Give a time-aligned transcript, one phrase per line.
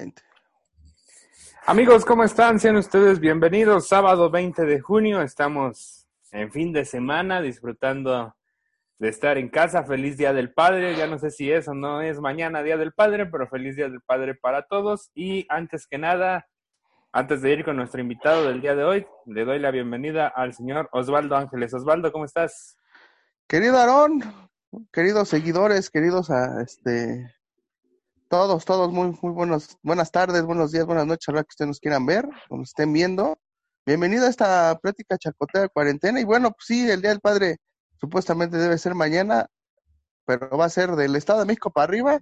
[0.00, 0.22] 20.
[1.66, 2.58] Amigos, ¿cómo están?
[2.58, 3.86] Sean ustedes bienvenidos.
[3.86, 8.34] Sábado 20 de junio, estamos en fin de semana disfrutando
[8.98, 9.84] de estar en casa.
[9.84, 10.96] Feliz Día del Padre.
[10.96, 14.00] Ya no sé si eso no es mañana Día del Padre, pero feliz Día del
[14.00, 15.10] Padre para todos.
[15.14, 16.48] Y antes que nada,
[17.12, 20.54] antes de ir con nuestro invitado del día de hoy, le doy la bienvenida al
[20.54, 21.74] señor Osvaldo Ángeles.
[21.74, 22.78] Osvaldo, ¿cómo estás?
[23.46, 24.22] Querido Aarón,
[24.90, 27.34] queridos seguidores, queridos a este
[28.30, 31.66] todos, todos muy, muy buenos, buenas tardes, buenos días, buenas noches, a la que ustedes
[31.66, 33.36] nos quieran ver, o nos estén viendo.
[33.84, 36.20] Bienvenido a esta plática chacotea de cuarentena.
[36.20, 37.56] Y bueno, pues sí, el Día del Padre
[38.00, 39.48] supuestamente debe ser mañana,
[40.26, 42.20] pero va a ser del Estado de México para arriba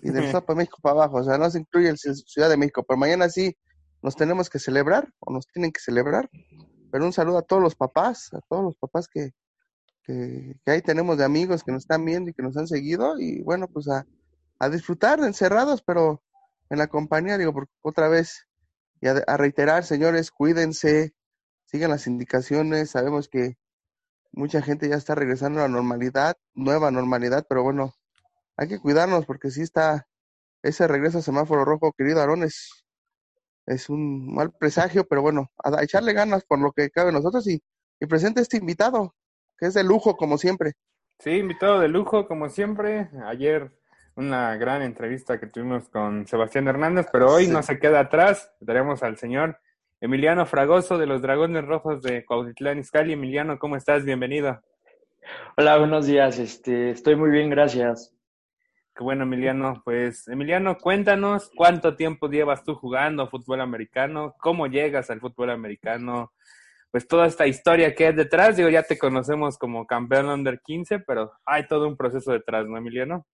[0.00, 1.16] y del Estado de México para abajo.
[1.16, 3.56] O sea, no se incluye el Ciudad de México, pero mañana sí
[4.02, 6.30] nos tenemos que celebrar o nos tienen que celebrar.
[6.92, 9.32] Pero un saludo a todos los papás, a todos los papás que,
[10.04, 13.18] que, que ahí tenemos de amigos que nos están viendo y que nos han seguido.
[13.18, 14.06] Y bueno, pues a
[14.60, 16.22] a disfrutar encerrados, pero
[16.68, 18.46] en la compañía, digo, otra vez,
[19.00, 21.14] y a, a, reiterar, señores, cuídense,
[21.64, 23.56] sigan las indicaciones, sabemos que
[24.32, 27.94] mucha gente ya está regresando a la normalidad, nueva normalidad, pero bueno,
[28.56, 30.06] hay que cuidarnos porque si está
[30.62, 32.84] ese regreso a semáforo rojo, querido Aarón, es,
[33.66, 37.46] es un mal presagio, pero bueno, a, a echarle ganas por lo que cabe nosotros
[37.48, 37.62] y,
[37.98, 39.14] y presente este invitado,
[39.56, 40.74] que es de lujo como siempre.
[41.18, 43.10] Sí, invitado de lujo como siempre.
[43.24, 43.79] Ayer
[44.20, 47.50] una gran entrevista que tuvimos con Sebastián Hernández, pero hoy sí.
[47.50, 48.52] no se queda atrás.
[48.64, 49.58] Tenemos al señor
[49.98, 53.14] Emiliano Fragoso de los Dragones Rojos de Cuautitlán Izcalli.
[53.14, 54.04] Emiliano, ¿cómo estás?
[54.04, 54.60] Bienvenido.
[55.56, 56.38] Hola, buenos días.
[56.38, 58.14] Este, estoy muy bien, gracias.
[58.94, 59.80] Qué bueno, Emiliano.
[59.86, 66.34] Pues, Emiliano, cuéntanos cuánto tiempo llevas tú jugando fútbol americano, cómo llegas al fútbol americano,
[66.90, 68.58] pues toda esta historia que hay detrás.
[68.58, 72.76] Digo, ya te conocemos como campeón under 15, pero hay todo un proceso detrás, ¿no,
[72.76, 73.26] Emiliano?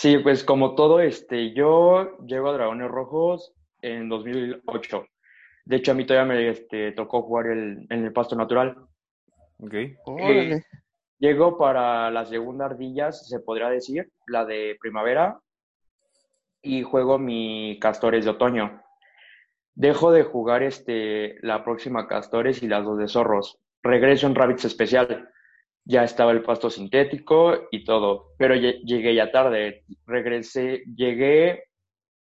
[0.00, 5.04] Sí, pues como todo, este, yo llego a Dragones Rojos en 2008.
[5.66, 8.78] De hecho, a mí todavía me este, tocó jugar el, en el pasto natural.
[9.58, 9.74] Ok.
[9.74, 10.62] Eh,
[11.18, 15.38] llego para la segunda ardillas, se podría decir, la de primavera,
[16.62, 18.82] y juego mi Castores de otoño.
[19.74, 23.58] Dejo de jugar este, la próxima Castores y las dos de Zorros.
[23.82, 25.28] Regreso en Rabbits Especial
[25.90, 31.64] ya estaba el pasto sintético y todo, pero llegué ya tarde, regresé, llegué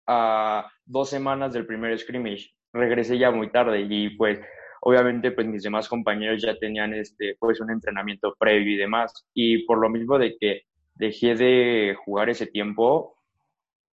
[0.05, 4.39] a dos semanas del primer scrimmage, regresé ya muy tarde y pues
[4.81, 9.25] obviamente pues mis demás compañeros ya tenían este pues un entrenamiento previo y demás.
[9.33, 10.61] Y por lo mismo de que
[10.93, 13.17] dejé de jugar ese tiempo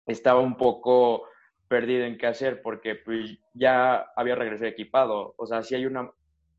[0.08, 1.25] estaba un poco
[1.68, 6.09] perdido en qué hacer porque pues ya había regresado equipado, o sea, sí hay una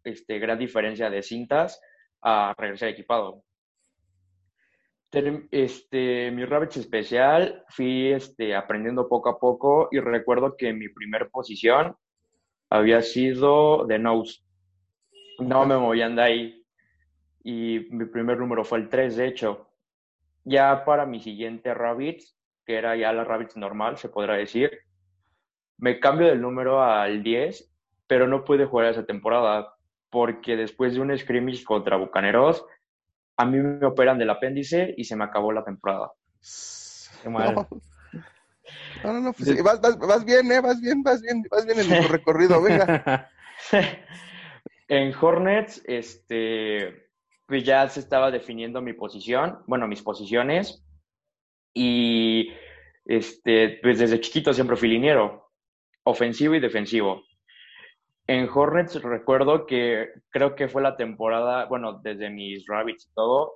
[0.04, 1.80] este, gran diferencia de cintas
[2.22, 3.42] a regresar equipado.
[5.12, 11.30] Este, mi Rabbits especial fui este, aprendiendo poco a poco y recuerdo que mi primer
[11.30, 11.96] posición
[12.68, 14.42] había sido de nose.
[15.40, 16.66] No me movían de ahí.
[17.42, 19.70] Y mi primer número fue el 3, de hecho.
[20.44, 24.70] Ya para mi siguiente Rabbits, que era ya la Rabbits normal, se podrá decir,
[25.78, 27.74] me cambio del número al 10,
[28.06, 29.74] pero no pude jugar esa temporada
[30.10, 32.64] porque después de un scrimmage contra Bucaneros,
[33.36, 36.12] a mí me operan del apéndice y se me acabó la temporada.
[37.22, 37.54] Qué mal.
[39.02, 40.60] No, no, no, pues, vas, vas, vas, bien, ¿eh?
[40.60, 43.30] Vas bien, vas bien, vas bien en tu recorrido, venga.
[44.88, 47.08] en Hornets, este,
[47.46, 50.84] pues ya se estaba definiendo mi posición, bueno, mis posiciones,
[51.72, 52.52] y
[53.04, 55.50] este, pues desde chiquito siempre fui liniero,
[56.04, 57.24] ofensivo y defensivo.
[58.30, 63.54] En Hornets recuerdo que creo que fue la temporada, bueno, desde mis Rabbits y todo,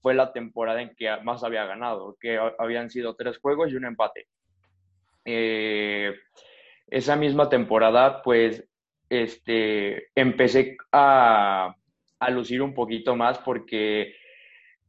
[0.00, 3.84] fue la temporada en que más había ganado, que habían sido tres juegos y un
[3.84, 4.28] empate.
[5.26, 6.14] Eh,
[6.86, 8.66] esa misma temporada, pues,
[9.10, 11.76] este, empecé a,
[12.18, 14.14] a lucir un poquito más porque,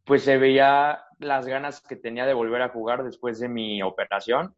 [0.06, 4.56] pues, se veía las ganas que tenía de volver a jugar después de mi operación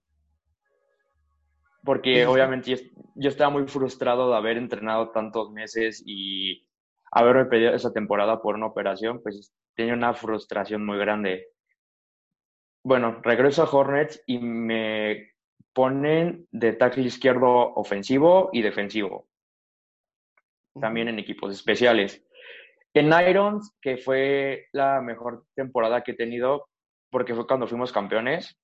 [1.83, 2.77] porque obviamente yo,
[3.15, 6.67] yo, estaba muy frustrado de haber entrenado tantos meses y
[7.11, 11.47] haberme pedido esa temporada por una operación, pues tenía una frustración muy grande.
[12.83, 15.31] Bueno, regreso a Hornets y me
[15.73, 19.27] ponen de tackle izquierdo ofensivo y defensivo,
[20.79, 22.25] también en equipos especiales.
[22.93, 26.67] En Irons, que fue la mejor temporada que he tenido,
[27.11, 28.59] porque fue cuando fuimos campeones,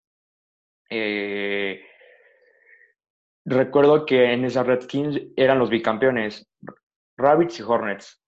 [0.89, 1.85] eh,
[3.45, 6.47] Recuerdo que en esa Redskins eran los bicampeones,
[7.17, 8.21] Rabbits y Hornets.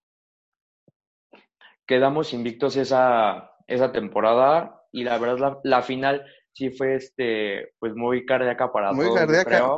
[1.88, 7.94] Quedamos invictos esa, esa temporada y la verdad la, la, final sí fue este, pues
[7.96, 9.50] muy cardíaca para Muy todos, yo cardíaca.
[9.50, 9.76] creo.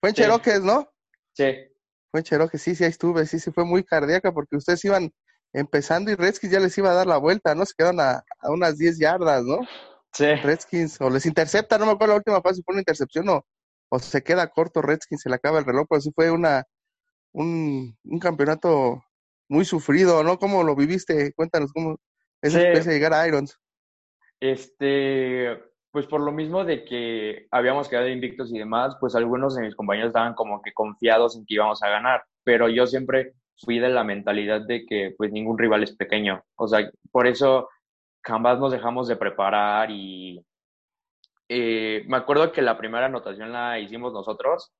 [0.00, 0.22] Fue- en Sí.
[0.22, 0.88] Cheroques, ¿no?
[1.32, 1.44] Sí,
[2.10, 5.10] Fue en Cherokee, sí, sí, ahí estuve, sí, sí, fue muy cardíaca porque ustedes iban
[5.52, 7.64] empezando y Redskins ya les iba a dar la vuelta, ¿no?
[7.66, 9.68] Se quedaron a, a unas 10 yardas, ¿no?
[10.12, 10.26] sí.
[10.42, 13.44] Redskins, o les intercepta, no me acuerdo la última fase, fue una intercepción o,
[13.90, 16.64] o se queda corto Redskins, se le acaba el reloj, pero sí fue una,
[17.32, 19.02] un, un campeonato
[19.48, 20.38] muy sufrido, ¿no?
[20.38, 21.32] ¿Cómo lo viviste?
[21.34, 21.96] Cuéntanos cómo
[22.42, 22.58] esa Sí.
[22.58, 23.58] experiencia de llegar a Irons.
[24.40, 25.58] Este,
[25.90, 29.74] pues por lo mismo de que habíamos quedado invictos y demás, pues algunos de mis
[29.74, 33.88] compañeros estaban como que confiados en que íbamos a ganar, pero yo siempre fui de
[33.88, 37.68] la mentalidad de que pues ningún rival es pequeño, o sea, por eso
[38.22, 40.44] jamás nos dejamos de preparar y
[41.48, 44.72] eh, me acuerdo que la primera anotación la hicimos nosotros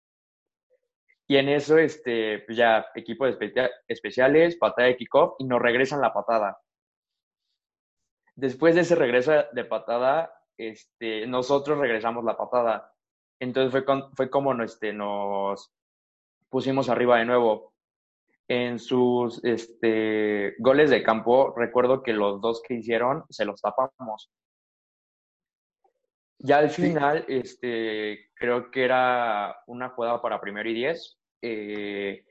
[1.26, 5.60] y en eso, este, pues ya equipo de especia- especiales, patada de kickoff y nos
[5.60, 6.58] regresan la patada
[8.38, 12.94] después de ese regreso de patada, este, nosotros regresamos la patada.
[13.40, 15.72] Entonces fue, fue como este, nos
[16.48, 17.74] pusimos arriba de nuevo.
[18.46, 24.30] En sus este, goles de campo, recuerdo que los dos que hicieron se los tapamos.
[26.38, 26.82] Ya al Sí.
[26.82, 31.18] final, este, creo que era una jugada para primero y diez.
[31.42, 32.24] eh,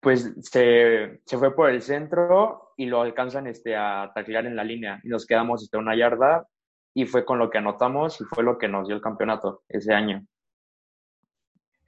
[0.00, 4.62] pues se, se fue por el centro y lo alcanzan este, a taclear en la
[4.62, 6.46] línea y nos quedamos este, una yarda
[6.92, 9.94] y fue con lo que anotamos y fue lo que nos dio el campeonato ese
[9.94, 10.26] año.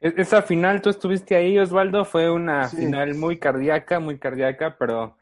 [0.01, 2.79] E- Esa final, tú estuviste ahí, Osvaldo, fue una Sí.
[2.79, 5.19] final muy cardíaca, muy cardíaca, pero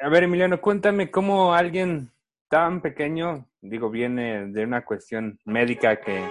[0.00, 2.10] a ver, Emiliano, cuéntame cómo alguien
[2.48, 6.24] tan pequeño, digo, viene de una cuestión médica que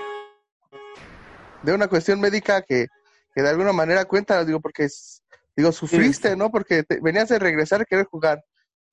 [1.63, 2.87] De una cuestión médica que,
[3.35, 5.23] que de alguna manera cuéntanos, digo, porque es,
[5.55, 6.49] digo, sufriste, ¿no?
[6.49, 8.43] Porque te- venías de regresar a querer jugar.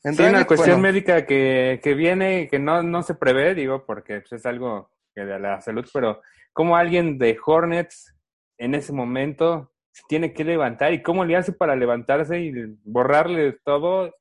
[0.03, 3.85] En Sí, una cuestión bueno, médica que, que viene que no, no se prevé, digo,
[3.87, 6.21] porque pues, es algo que de la salud, pero
[6.53, 8.15] cómo alguien de Hornets
[8.59, 12.53] en ese momento se tiene que levantar y cómo le hace para levantarse y
[12.85, 14.13] borrarle todo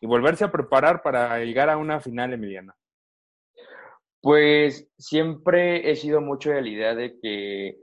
[0.00, 2.74] y volverse a preparar para llegar a una final, Emiliano.
[4.22, 7.78] Pues siempre he sido mucho de la idea de que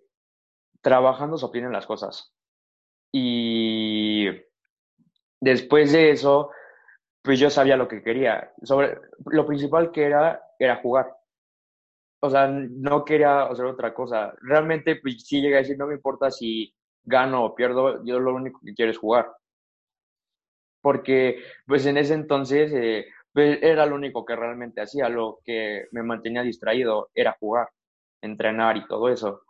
[0.82, 2.34] trabajando se obtienen las cosas.
[3.12, 4.28] Y
[5.40, 6.52] después de eso,
[7.22, 8.54] pues yo sabía lo que quería.
[8.64, 11.14] Sobre, lo principal que era, era jugar.
[12.20, 14.34] O sea, no quería hacer otra cosa.
[14.42, 16.74] Realmente, pues sí llegué a decir, no me importa si
[17.04, 19.32] gano o pierdo, yo lo único que quiero es jugar.
[20.88, 25.86] Porque, pues en ese entonces, eh, pues, era lo único que realmente hacía, lo que
[25.92, 27.68] me mantenía distraído era jugar,
[28.22, 29.42] entrenar y todo eso.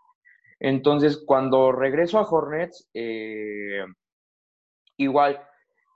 [0.59, 3.85] Entonces, cuando regreso a Hornets, eh,
[4.97, 5.39] igual,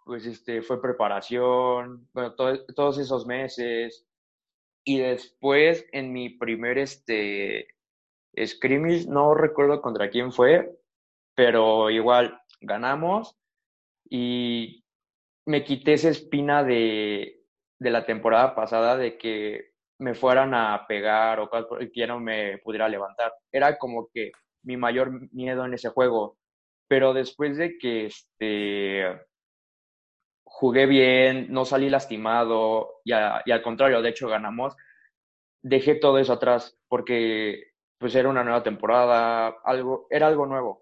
[0.05, 4.05] pues este, fue preparación, bueno, to- todos esos meses.
[4.85, 7.67] Y después, en mi primer este,
[8.45, 10.71] scrimmage, no recuerdo contra quién fue,
[11.35, 13.38] pero igual ganamos
[14.09, 14.81] y
[15.45, 17.41] me quité esa espina de,
[17.79, 22.57] de la temporada pasada de que me fueran a pegar o que ya no me
[22.59, 23.33] pudiera levantar.
[23.51, 24.31] Era como que
[24.63, 26.38] mi mayor miedo en ese juego.
[26.88, 29.05] Pero después de que este,
[30.43, 34.75] jugué bien, no salí lastimado y al contrario, de hecho ganamos,
[35.61, 40.81] dejé todo eso atrás porque pues era una nueva temporada, algo, era algo nuevo.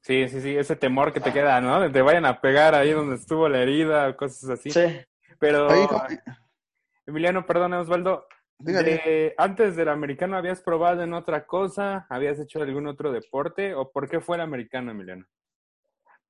[0.00, 1.80] Sí, sí, sí, ese temor que te queda, ¿no?
[1.80, 4.70] De te vayan a pegar ahí donde estuvo la herida, cosas así.
[4.70, 4.80] Sí.
[5.38, 6.04] Pero, Oye, ¿cómo-
[7.06, 8.26] Emiliano, perdona, Osvaldo,
[8.58, 12.06] de- antes del americano, ¿habías probado en otra cosa?
[12.10, 13.74] ¿Habías hecho algún otro deporte?
[13.74, 15.26] ¿O por qué fue el americano, Emiliano?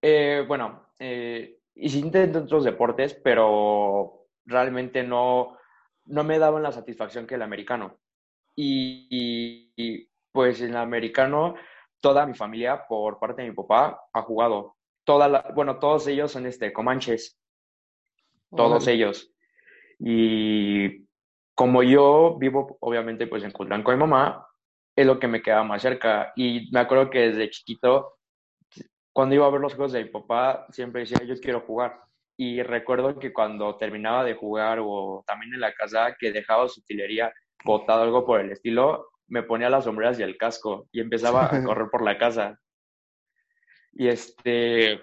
[0.03, 5.59] Eh, bueno, eh, hice intenté otros deportes, pero realmente no,
[6.07, 7.99] no me daban la satisfacción que el americano.
[8.55, 11.55] Y, y- y, pues en el americano,
[12.01, 14.77] toda mi familia, por parte de mi papá, ha jugado.
[15.05, 17.39] Toda la, bueno, todos ellos son este, comanches,
[18.55, 19.33] todos ellos.
[19.99, 21.07] Y
[21.55, 24.47] como yo vivo, obviamente, pues en Cutlán con mi mamá,
[24.95, 26.33] es lo que me quedaba más cerca.
[26.37, 28.19] Y me acuerdo que desde chiquito
[29.19, 32.01] cuando iba a ver los juegos de mi papá, siempre decía, yo quiero jugar.
[32.37, 36.79] Y recuerdo que cuando terminaba de jugar o también en la casa, que dejaba su
[36.79, 37.33] utilería
[37.65, 41.49] botado algo por el estilo, me ponía las sombreras y el casco y empezaba a
[41.65, 42.59] correr por la casa.
[43.93, 45.01] Y este,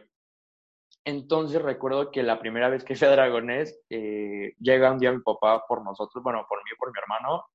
[1.04, 5.22] entonces recuerdo que la primera vez que fui a Dragones, eh, llega un día mi
[5.22, 7.46] papá por nosotros, bueno, por mí y por mi hermano,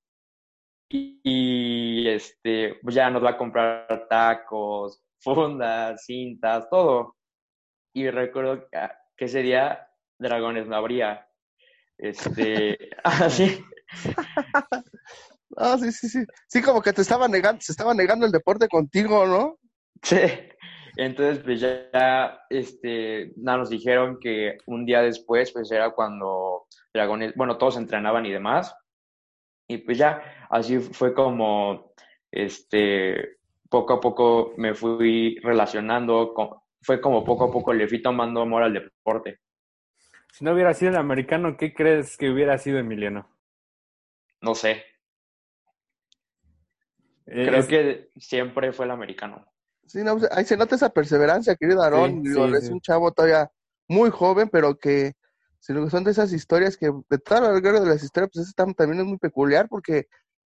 [0.92, 7.16] y, y, este, pues ya nos va a comprar tacos, fundas, cintas, todo.
[7.94, 11.28] Y recuerdo que, que ese día Dragones no habría.
[11.96, 13.64] Este, así.
[15.56, 16.24] Ah, sí, sí, sí.
[16.48, 19.58] Sí, como que te estaba negando, se estaba negando el deporte contigo, ¿no?
[20.02, 20.18] Sí.
[20.96, 27.34] Entonces, pues ya, este, nada, nos dijeron que un día después, pues era cuando Dragones,
[27.36, 28.74] bueno, todos entrenaban y demás.
[29.68, 31.94] Y pues ya, así fue como,
[32.30, 33.38] este,
[33.68, 36.50] poco a poco me fui relacionando, con,
[36.82, 39.40] fue como poco a poco le fui tomando amor al deporte.
[40.32, 43.28] Si no hubiera sido el americano, ¿qué crees que hubiera sido Emiliano?
[44.40, 44.84] No sé.
[47.30, 49.46] Creo Es- que siempre fue el americano.
[49.86, 52.22] Sí, no, pues, ahí se nota esa perseverancia, querido Aarón.
[52.24, 52.72] Sí, sí, es sí.
[52.72, 53.50] un chavo todavía
[53.88, 55.14] muy joven, pero que
[55.58, 58.30] si lo que son de esas historias que, de toda la larga de las historias,
[58.32, 60.06] pues ese tam- también es muy peculiar porque,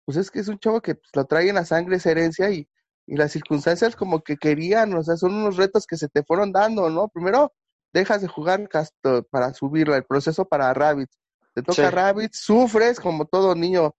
[0.04, 2.48] pues es que es un chavo que pues, lo trae en la sangre esa herencia
[2.50, 2.68] y,
[3.06, 6.52] y las circunstancias como que querían, o sea, son unos retos que se te fueron
[6.52, 7.08] dando, ¿no?
[7.08, 7.52] Primero
[7.92, 11.18] dejas de jugar casto para subirla, el proceso para Rabbids.
[11.54, 11.94] Te toca Sí.
[11.94, 13.94] Rabbids, sufres como todo niño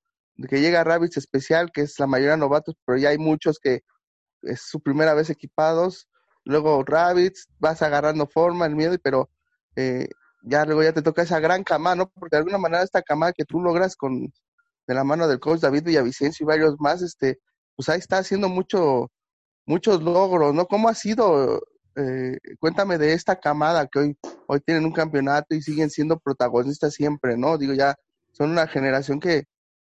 [0.49, 3.81] que llega a Rabbids especial, que es la mayoría novatos, pero ya hay muchos que
[4.41, 6.07] es su primera vez equipados,
[6.43, 9.29] luego Rabbits, vas agarrando forma, el miedo, pero
[9.75, 10.07] eh,
[10.43, 12.09] ya luego ya te toca esa gran cama, ¿no?
[12.09, 14.31] Porque de alguna manera esta cama que tú logras con
[14.87, 17.39] de la mano del coach David Villavicencio y varios más, este,
[17.75, 19.11] pues ahí está haciendo mucho,
[19.65, 20.67] muchos logros, ¿no?
[20.67, 21.61] ¿Cómo ha sido?
[21.95, 26.93] Eh, cuéntame de esta camada que hoy, hoy tienen un campeonato y siguen siendo protagonistas
[26.93, 27.57] siempre, ¿no?
[27.57, 27.95] Digo, ya
[28.33, 29.45] son una generación que,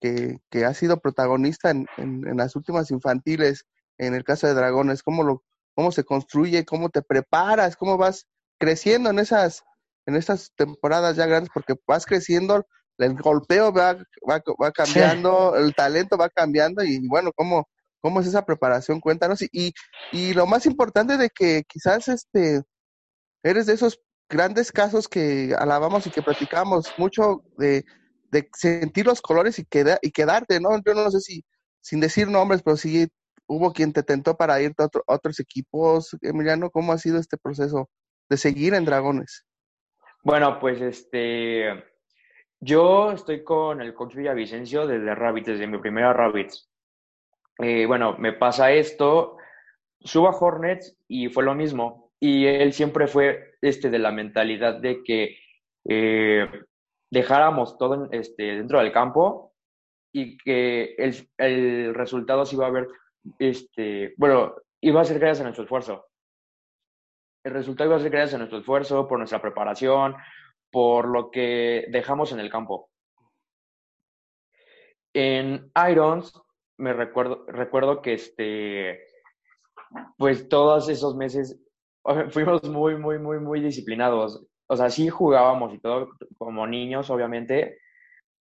[0.01, 3.67] que, que ha sido protagonista en, en, en las últimas infantiles,
[3.99, 8.27] en el caso de Dragones, cómo lo, cómo se construye, cómo te preparas, cómo vas
[8.59, 9.63] creciendo en esas,
[10.07, 12.67] en estas temporadas ya grandes, porque vas creciendo,
[12.99, 13.95] el golpeo va,
[14.29, 17.69] va, va cambiando, el talento va cambiando, y bueno, cómo,
[18.01, 19.75] cómo es esa preparación, cuéntanos, y, y,
[20.13, 22.63] y lo más importante de que quizás este
[23.43, 27.85] eres de esos grandes casos que alabamos y que platicamos mucho de,
[28.31, 30.71] de sentir los colores y, queda, y quedarte, ¿no?
[30.85, 31.45] Yo no sé si,
[31.81, 33.09] sin decir nombres, pero sí
[33.47, 36.17] hubo quien te tentó para irte a, otro, a otros equipos.
[36.23, 37.89] Emiliano, ¿cómo ha sido este proceso
[38.29, 39.45] de seguir en Dragones?
[40.23, 41.83] Bueno, pues este,
[42.61, 46.71] yo estoy con el coach Villavicencio desde Rabbits, desde mi primera Rabbits.
[47.59, 49.37] Eh, bueno, me pasa esto,
[50.01, 52.13] subo a Hornets y fue lo mismo.
[52.21, 55.39] Y él siempre fue este, de la mentalidad de que
[55.89, 56.47] eh,
[57.11, 59.53] dejáramos todo este, dentro del campo
[60.13, 62.89] y que el, el resultado se iba a ver,
[63.39, 66.07] este, bueno, iba a ser gracias a nuestro esfuerzo.
[67.45, 70.15] El resultado iba a ser gracias a nuestro esfuerzo, por nuestra preparación,
[70.71, 72.91] por lo que dejamos en el campo.
[75.13, 76.41] En Irons,
[76.79, 79.01] me recuerdo, recuerdo que este,
[80.17, 81.61] pues todos esos meses
[82.31, 84.45] fuimos muy, muy, muy, muy disciplinados.
[84.71, 87.81] O sea, sí jugábamos y todo como niños, obviamente,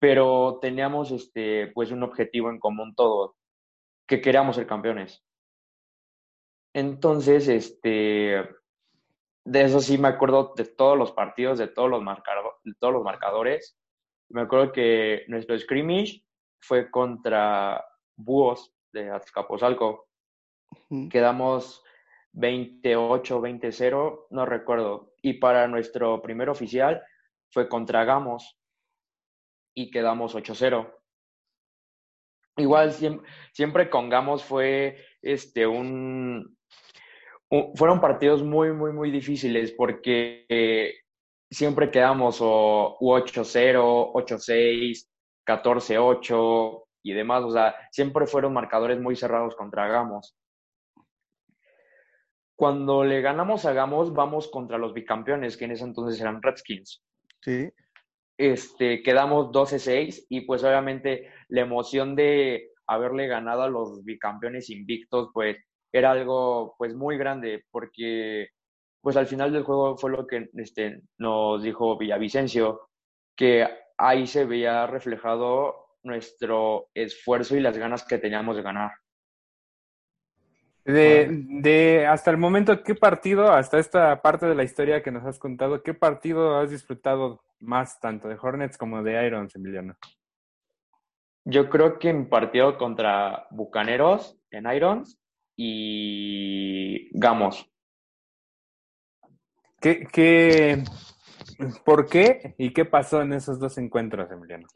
[0.00, 3.36] pero teníamos este, pues un objetivo en común todos,
[4.08, 5.24] que queríamos ser campeones.
[6.74, 8.44] Entonces, este,
[9.44, 12.92] de eso sí me acuerdo de todos los partidos, de todos los, marcado, de todos
[12.92, 13.78] los marcadores.
[14.28, 16.24] Me acuerdo que nuestro scrimmage
[16.58, 17.84] fue contra
[18.16, 20.08] Búhos de Azcapotzalco.
[21.08, 21.84] Quedamos
[22.36, 25.14] 28, 20-0, no recuerdo.
[25.22, 27.02] Y para nuestro primer oficial
[27.50, 28.58] fue contra Gamos
[29.74, 30.92] y quedamos 8-0.
[32.58, 36.56] Igual siempre, siempre, con Gamos fue este, un,
[37.74, 40.94] fueron partidos muy, muy, muy difíciles porque eh,
[41.50, 45.08] siempre quedamos o 8-0, 8-6,
[45.46, 47.44] 14-8 y demás.
[47.44, 50.36] O sea, siempre fueron marcadores muy cerrados contra Gamos.
[52.56, 57.04] Cuando le ganamos a Gamos, vamos contra los bicampeones, que en ese entonces eran Redskins.
[57.42, 57.70] Sí.
[58.38, 65.30] Este, quedamos 12-6 y pues obviamente la emoción de haberle ganado a los bicampeones invictos,
[65.32, 65.58] pues
[65.92, 68.48] era algo pues muy grande porque
[69.00, 72.88] pues al final del juego fue lo que este, nos dijo Villavicencio,
[73.36, 78.90] que ahí se veía reflejado nuestro esfuerzo y las ganas que teníamos de ganar.
[80.86, 85.24] De, de, hasta el momento, ¿qué partido, hasta esta parte de la historia que nos
[85.24, 89.96] has contado, qué partido has disfrutado más, tanto de Hornets como de Irons, Emiliano?
[91.44, 95.18] Yo creo que mi partido contra Bucaneros en Irons
[95.56, 97.68] y Gamos.
[99.80, 100.84] ¿Qué, qué,
[101.84, 104.68] ¿Por qué y qué pasó en esos dos encuentros, Emiliano?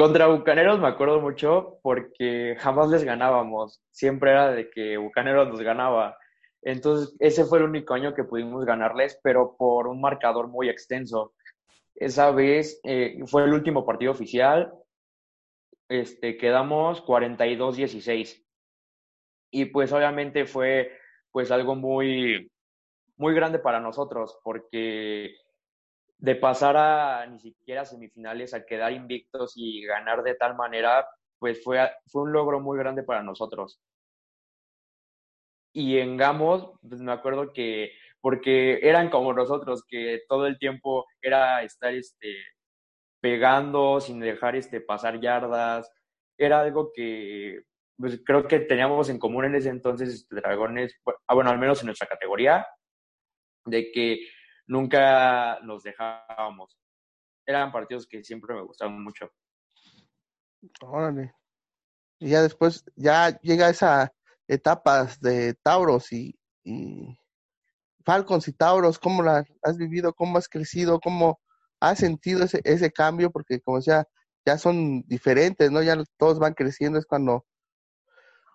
[0.00, 3.82] Contra Bucaneros me acuerdo mucho porque jamás les ganábamos.
[3.90, 6.16] Siempre era de que Bucaneros nos ganaba.
[6.62, 11.34] Entonces, ese fue el único año que pudimos ganarles, pero por un marcador muy extenso.
[11.94, 14.72] Esa vez eh, fue el último partido oficial.
[15.90, 18.42] este, quedamos 42-16.
[19.50, 20.92] Y pues obviamente fue
[21.30, 22.50] pues algo muy,
[23.18, 25.34] muy grande para nosotros, porque
[26.20, 31.06] de pasar a ni siquiera semifinales, a quedar invictos y ganar de tal manera,
[31.38, 33.80] pues fue, fue un logro muy grande para nosotros.
[35.72, 41.06] Y en Gamos, pues me acuerdo que, porque eran como nosotros, que todo el tiempo
[41.22, 42.36] era estar este,
[43.20, 45.90] pegando sin dejar este, pasar yardas,
[46.36, 47.62] era algo que
[47.96, 50.94] pues, creo que teníamos en común en ese entonces este, Dragones,
[51.26, 52.66] ah, bueno, al menos en nuestra categoría,
[53.64, 54.20] de que
[54.70, 56.78] nunca nos dejábamos.
[57.44, 59.28] Eran partidos que siempre me gustaban mucho.
[60.80, 61.34] Órale.
[62.20, 64.12] Y ya después, ya llega esa
[64.46, 67.18] etapa de Tauros y, y
[68.04, 70.12] Falcons y Tauros, ¿cómo la has vivido?
[70.14, 71.00] ¿Cómo has crecido?
[71.00, 71.40] ¿Cómo
[71.80, 73.32] has sentido ese, ese cambio?
[73.32, 74.06] Porque como decía,
[74.46, 75.82] ya son diferentes, ¿no?
[75.82, 77.44] Ya todos van creciendo, es cuando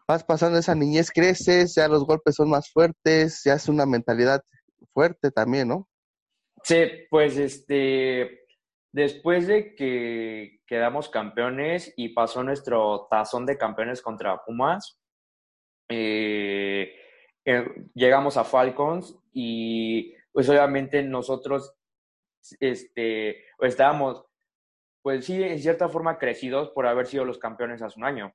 [0.07, 4.41] vas pasando esa niñez, creces, ya los golpes son más fuertes, ya es una mentalidad
[4.93, 5.89] fuerte también, ¿no?
[6.65, 8.48] Sí, pues este,
[8.91, 15.00] después de que quedamos campeones y pasó nuestro tazón de campeones contra Pumas,
[15.88, 16.91] eh,
[17.93, 21.75] llegamos a Falcons y pues obviamente nosotros
[22.60, 24.25] este, estábamos
[25.03, 28.34] pues sí, en cierta forma crecidos por haber sido los campeones hace un año.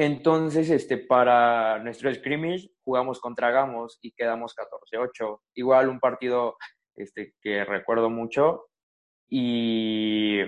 [0.00, 5.40] Entonces, este, para nuestro scrimmage jugamos contra Gamos y quedamos 14-8.
[5.54, 6.56] Igual un partido
[6.94, 8.66] este, que recuerdo mucho.
[9.28, 10.38] Y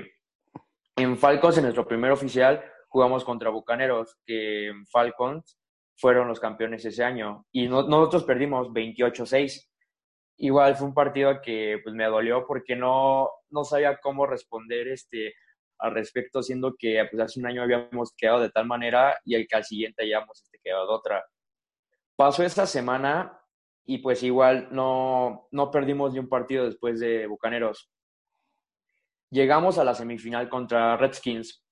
[0.95, 5.59] en Falcons, en nuestro primer oficial, jugamos contra Bucaneros, que en Falcons
[5.97, 7.45] fueron los campeones ese año.
[7.51, 9.67] Y nosotros perdimos 28-6
[10.37, 15.35] igual fue un partido que pues me dolió porque no, no sabía cómo responder este,
[15.81, 19.47] al respecto, siendo que pues, hace un año habíamos quedado de tal manera y el
[19.49, 21.25] que al siguiente hayamos este, quedado otra.
[22.17, 23.41] Pasó esta semana
[23.85, 27.91] y pues igual no, no perdimos ni un partido después de Bucaneros.
[29.31, 31.65] Llegamos a la semifinal contra Redskins.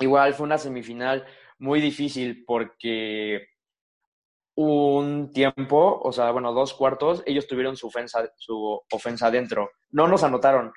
[0.00, 1.26] Igual fue una semifinal
[1.58, 3.46] muy difícil porque
[4.54, 9.70] un tiempo, o sea, bueno, dos cuartos, ellos tuvieron su ofensa, su ofensa dentro.
[9.90, 10.72] No nos anotaron,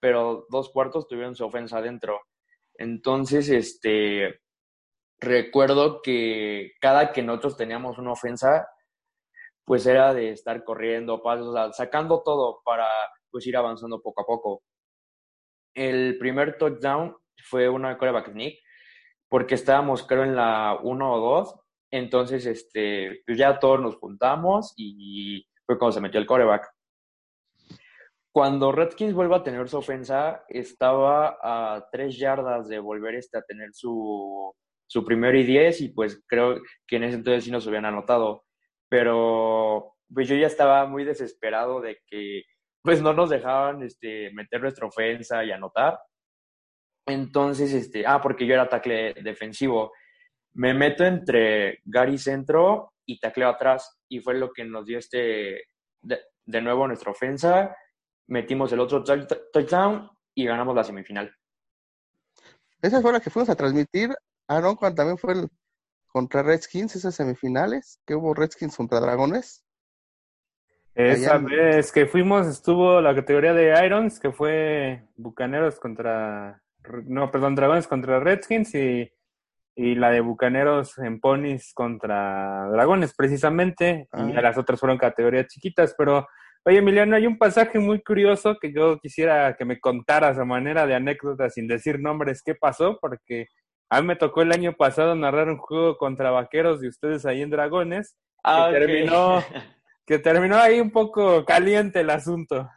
[0.00, 2.20] pero dos cuartos tuvieron su ofensa dentro.
[2.74, 4.40] Entonces, este,
[5.18, 8.68] recuerdo que cada que nosotros teníamos una ofensa,
[9.64, 12.88] pues era de estar corriendo, pasos, sacando todo para
[13.30, 14.62] pues ir avanzando poco a poco.
[15.74, 18.54] El primer touchdown fue una coreback sneak,
[19.28, 24.74] porque estábamos creo en la 1 o 2 entonces, este, pues ya todos nos juntamos
[24.76, 26.68] y fue cuando se metió el coreback.
[28.36, 33.42] Cuando Redskins vuelve a tener su ofensa, estaba a tres yardas de volver este a
[33.42, 34.54] tener su,
[34.86, 38.44] su primer y diez y pues creo que en ese entonces sí nos habían anotado.
[38.90, 42.42] Pero pues yo ya estaba muy desesperado de que
[42.82, 45.98] pues no nos dejaban este, meter nuestra ofensa y anotar.
[47.06, 49.92] Entonces, este, ah, porque yo era tackle defensivo
[50.52, 55.64] me meto entre Gary Centro y tacleo atrás y fue lo que nos dio este
[56.02, 57.74] de, nuevo nuestra ofensa.
[58.28, 61.34] Metimos el otro touchdown y ganamos la semifinal.
[62.82, 64.14] Esa fue la que fuimos a transmitir,
[64.48, 65.48] Aaron, cuando también fue el,
[66.06, 69.64] contra Redskins, esas semifinales, que hubo Redskins contra Dragones.
[70.94, 76.62] Esa vez que fuimos estuvo la categoría de Irons, que fue Bucaneros contra,
[77.04, 79.10] no, perdón, Dragones contra Redskins y
[79.76, 84.40] y la de Bucaneros en Ponis contra Dragones, precisamente, y ah.
[84.40, 86.26] las otras fueron categorías chiquitas, pero
[86.66, 90.84] oye Emiliano, hay un pasaje muy curioso que yo quisiera que me contaras a manera
[90.84, 92.98] de anécdota sin decir nombres, ¿qué pasó?
[93.00, 93.46] Porque
[93.88, 97.40] a mí me tocó el año pasado narrar un juego contra Vaqueros y ustedes ahí
[97.40, 99.42] en Dragones, ah, que, terminó,
[100.06, 102.68] que terminó ahí un poco caliente el asunto.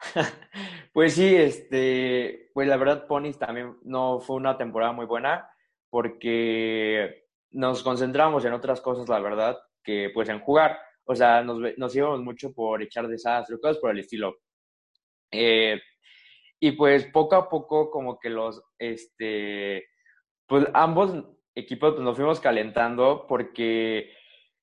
[0.92, 5.50] Pues sí, este, pues la verdad Ponis también no fue una temporada muy buena
[5.90, 10.78] porque nos concentramos en otras cosas, la verdad, que pues en jugar.
[11.06, 14.36] O sea, nos, nos íbamos mucho por echar desastres, cosas por el estilo.
[15.30, 15.80] Eh,
[16.60, 19.86] y pues poco a poco como que los, este,
[20.46, 24.12] pues ambos equipos pues, nos fuimos calentando porque,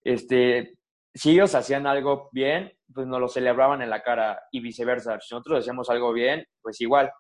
[0.04, 0.78] este,
[1.14, 5.20] si ellos hacían algo bien, pues nos lo celebraban en la cara y viceversa.
[5.20, 7.12] Si nosotros hacíamos algo bien, pues igual.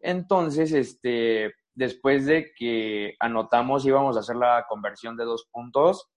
[0.00, 6.10] Entonces, este, después de que anotamos íbamos a hacer la conversión de dos puntos,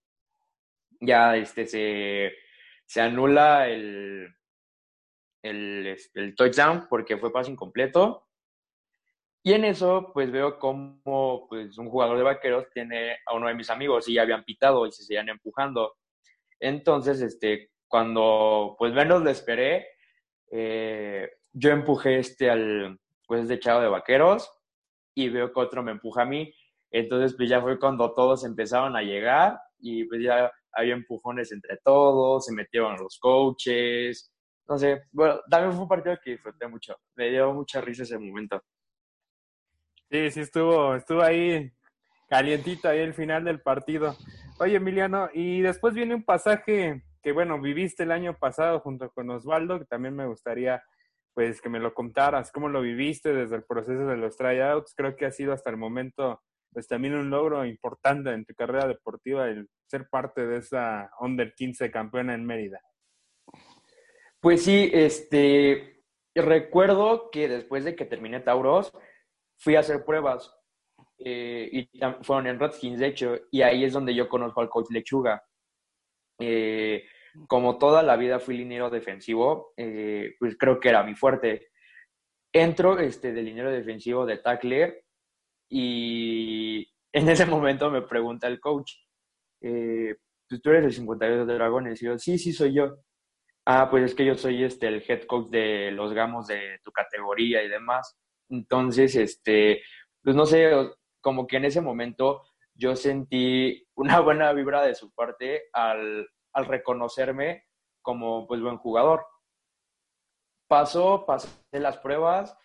[1.00, 2.32] ya este, se,
[2.86, 4.34] se anula el,
[5.42, 8.26] el, este, el touchdown porque fue pase incompleto.
[9.42, 13.54] Y en eso, pues veo como pues, un jugador de vaqueros tiene a uno de
[13.54, 15.94] mis amigos y ya habían pitado y se seguían empujando.
[16.60, 19.86] Entonces, este, cuando pues menos lo esperé,
[20.50, 24.50] eh, yo empujé este al, pues, de chavo de vaqueros
[25.14, 26.52] y veo que otro me empuja a mí.
[26.90, 31.78] Entonces, pues ya fue cuando todos empezaron a llegar y pues ya había empujones entre
[31.84, 34.32] todos, se metieron los coaches.
[34.68, 36.96] No sé, bueno, también fue un partido que disfruté mucho.
[37.16, 38.62] Me dio mucha risa ese momento.
[40.10, 41.70] Sí, sí, estuvo, estuvo ahí
[42.28, 44.16] calientito ahí el final del partido.
[44.60, 49.30] Oye, Emiliano, y después viene un pasaje que, bueno, viviste el año pasado junto con
[49.30, 50.82] Osvaldo, que también me gustaría,
[51.34, 54.94] pues, que me lo contaras, cómo lo viviste desde el proceso de los tryouts.
[54.94, 58.86] Creo que ha sido hasta el momento, pues, también un logro importante en tu carrera
[58.86, 62.80] deportiva el ser parte de esa Under 15 campeona en Mérida.
[64.40, 66.04] Pues sí, este,
[66.34, 68.92] recuerdo que después de que terminé Tauros,
[69.58, 70.54] fui a hacer pruebas
[71.18, 71.90] eh, y
[72.22, 75.42] fueron en Redskins, de hecho, y ahí es donde yo conozco al coach Lechuga.
[76.38, 77.04] Eh,
[77.46, 81.68] como toda la vida fui liniero defensivo, eh, pues creo que era mi fuerte.
[82.52, 85.04] Entro este, de liniero defensivo de tackle
[85.68, 88.92] y en ese momento me pregunta el coach,
[89.60, 92.02] pues tú eres el 52 de Dragones.
[92.02, 92.96] Y yo, sí, sí, soy yo.
[93.66, 96.90] Ah, pues es que yo soy este, el head coach de los gamos de tu
[96.90, 98.16] categoría y demás.
[98.48, 99.82] Entonces, este,
[100.22, 100.70] pues no sé,
[101.20, 106.66] como que en ese momento yo sentí una buena vibra de su parte al, al
[106.66, 107.64] reconocerme
[108.00, 109.26] como pues buen jugador.
[110.66, 112.56] Pasó, pasé las pruebas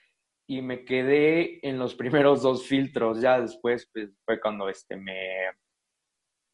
[0.47, 3.21] y me quedé en los primeros dos filtros.
[3.21, 5.51] Ya después pues, fue cuando este, me,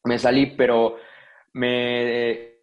[0.04, 0.96] me salí, pero
[1.52, 2.58] me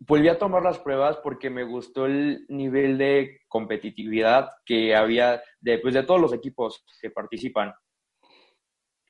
[0.00, 5.78] volví a tomar las pruebas porque me gustó el nivel de competitividad que había de,
[5.78, 7.74] pues, de todos los equipos que participan.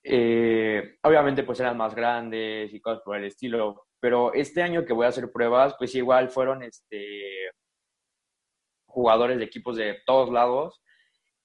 [0.02, 4.92] Eh, obviamente pues eran más grandes y cosas por el estilo, pero este año que
[4.92, 7.50] voy a hacer pruebas, pues igual fueron este,
[8.86, 10.80] jugadores de equipos de todos lados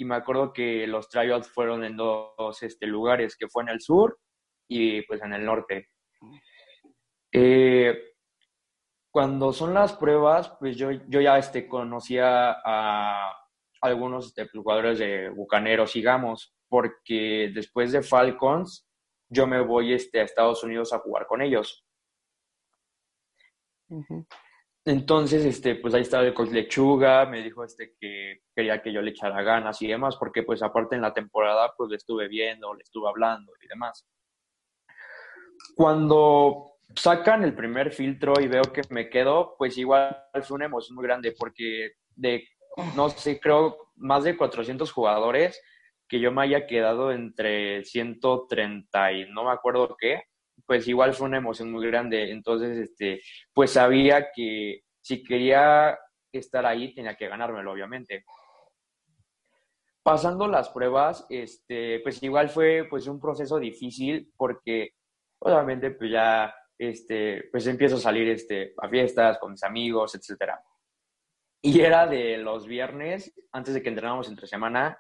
[0.04, 3.80] y me acuerdo que los tryouts fueron en dos este, lugares, que fue en el
[3.80, 4.20] sur
[4.68, 5.92] y pues en el norte.
[7.32, 7.98] Eh,
[9.10, 13.34] cuando son las pruebas, pues yo, yo ya este, conocía a
[13.82, 18.86] algunos este, jugadores de Bucaneros, digamos, porque después de Falcons,
[19.30, 21.86] yo me voy este, a Estados Unidos a jugar con ellos.
[24.86, 29.02] Entonces, este, pues ahí estaba el coach Lechuga, me dijo este, que quería que yo
[29.02, 32.74] le echara ganas y demás, porque pues aparte en la temporada, pues le estuve viendo,
[32.74, 34.06] le estuve hablando y demás.
[35.76, 40.96] Cuando sacan el primer filtro y veo que me quedo, pues igual fue una emoción
[40.96, 42.46] muy grande porque de,
[42.96, 45.62] no sé, creo más de 400 jugadores
[46.10, 50.24] que yo me haya quedado entre 130 y no me acuerdo qué,
[50.66, 52.32] pues igual fue una emoción muy grande.
[52.32, 53.22] Entonces, este,
[53.54, 55.98] pues sabía que si quería
[56.32, 58.26] estar ahí tenía que ganármelo, obviamente.
[60.02, 64.96] Pasando las pruebas, este, pues igual fue pues un proceso difícil porque
[65.40, 70.54] obviamente pues ya este, pues empiezo a salir este, a fiestas con mis amigos, etc.
[71.62, 74.98] Y era de los viernes, antes de que entrenáramos entre semana,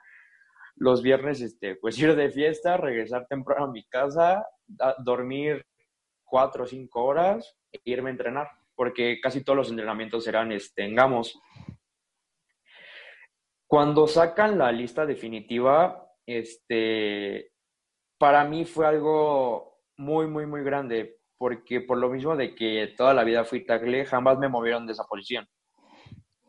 [0.75, 4.45] los viernes, este, pues ir de fiesta, regresar temprano a mi casa,
[4.99, 5.65] dormir
[6.23, 10.83] cuatro o cinco horas e irme a entrenar, porque casi todos los entrenamientos eran este,
[10.83, 11.39] en Gamos.
[13.67, 17.51] Cuando sacan la lista definitiva, este,
[18.17, 23.13] para mí fue algo muy, muy, muy grande, porque por lo mismo de que toda
[23.13, 25.47] la vida fui tackle, jamás me movieron de esa posición.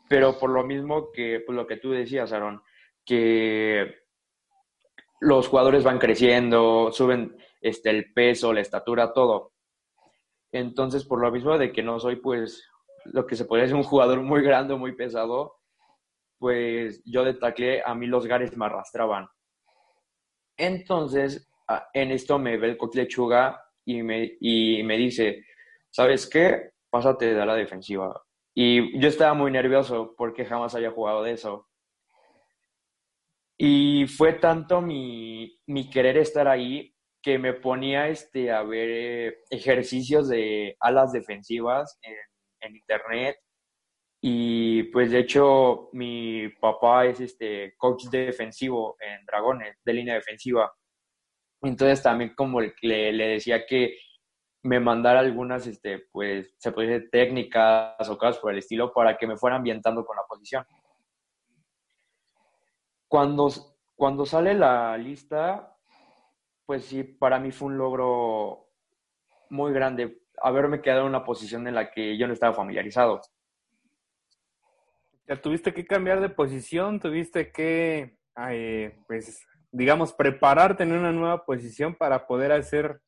[0.09, 2.63] Pero por lo mismo que pues, lo que tú decías, Aaron,
[3.05, 4.04] que
[5.21, 9.53] los jugadores van creciendo, suben este, el peso, la estatura, todo.
[10.53, 12.69] Entonces, por lo mismo de que no soy, pues,
[13.07, 15.57] lo que se podría decir un jugador muy grande, muy pesado,
[16.39, 19.27] pues yo de tackle, a mí los gares me arrastraban.
[20.57, 21.49] Entonces,
[21.93, 25.45] en esto me ve el coach lechuga y me, y me dice,
[25.91, 26.71] ¿sabes qué?
[26.91, 28.23] Pásate de la defensiva.
[28.55, 31.69] Y yo estaba muy nervioso porque jamás había jugado de eso.
[33.59, 39.39] Y fue tanto mi, mi querer estar ahí que me ponía este, a ver eh,
[39.51, 43.37] ejercicios de alas defensivas en, internet.
[44.23, 50.73] Y pues de hecho mi papá es este coach defensivo en Dragones, de línea defensiva.
[51.63, 52.73] Entonces también como le,
[53.13, 53.97] le decía que
[54.65, 59.17] me mandara algunas, este, pues, se puede decir técnicas o cosas por el estilo para
[59.19, 60.65] que me fuera ambientando con la posición.
[63.15, 63.49] Cuando
[63.95, 65.79] cuando sale la lista,
[66.67, 68.73] pues sí, para mí fue un logro
[69.51, 73.21] muy grande haberme quedado en una posición en la que yo no estaba familiarizado.
[75.29, 78.19] Ya tuviste que cambiar de posición, tuviste que,
[79.07, 83.01] pues, digamos, prepararte en una nueva posición para poder hacer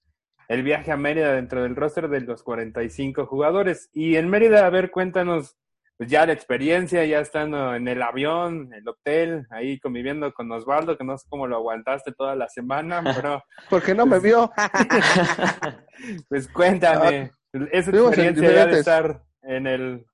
[0.47, 3.90] el viaje a Mérida dentro del roster de los 45 jugadores.
[3.92, 5.57] Y en Mérida, a ver, cuéntanos,
[5.97, 10.97] pues ya la experiencia, ya estando en el avión, el hotel, ahí conviviendo con Osvaldo,
[10.97, 13.43] que no sé cómo lo aguantaste toda la semana, pero...
[13.71, 14.51] Porque no me vio.
[16.29, 20.07] pues cuéntame, ah, esa experiencia ya de estar en el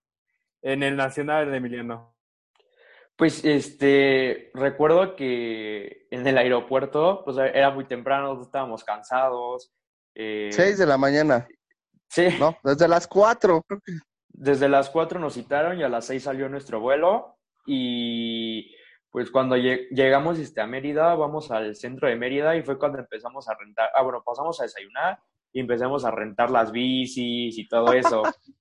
[0.62, 2.16] en el Nacional de Emiliano?
[3.16, 9.72] Pues este, recuerdo que en el aeropuerto, pues era muy temprano, estábamos cansados.
[10.14, 11.46] Eh, Seis de la mañana.
[12.08, 12.28] Sí.
[12.38, 13.64] No, desde las cuatro.
[14.32, 17.36] Desde las cuatro nos citaron y a las seis salió nuestro vuelo.
[17.66, 18.74] Y
[19.10, 23.48] pues cuando llegamos este, a Mérida, vamos al centro de Mérida y fue cuando empezamos
[23.48, 25.18] a rentar, ah, bueno, pasamos a desayunar
[25.52, 28.22] y empezamos a rentar las bicis y todo eso.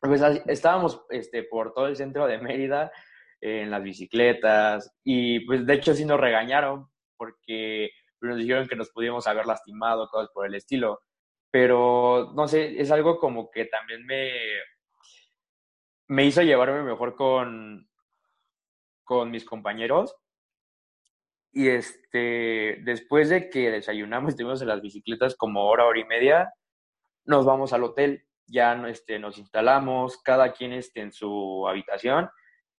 [0.00, 2.92] pues estábamos este, por todo el centro de Mérida
[3.40, 8.90] en las bicicletas y pues de hecho sí nos regañaron porque nos dijeron que nos
[8.90, 11.00] podíamos haber lastimado, cosas por el estilo.
[11.50, 14.30] Pero no sé, es algo como que también me,
[16.10, 17.88] me hizo llevarme mejor con,
[19.04, 20.16] con mis compañeros.
[21.52, 26.52] Y este, después de que desayunamos, estuvimos en las bicicletas como hora, hora y media,
[27.24, 32.28] nos vamos al hotel ya este, nos instalamos, cada quien esté en su habitación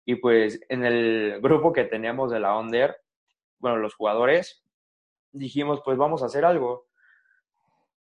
[0.03, 2.97] y pues en el grupo que teníamos de la Onder,
[3.59, 4.61] bueno, los jugadores,
[5.31, 6.89] dijimos pues vamos a hacer algo.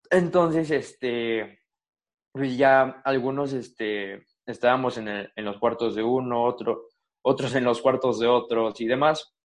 [0.09, 1.61] Entonces, este,
[2.31, 6.87] pues ya algunos este, estábamos en, el, en los cuartos de uno, otro,
[7.21, 9.33] otros en los cuartos de otros y demás.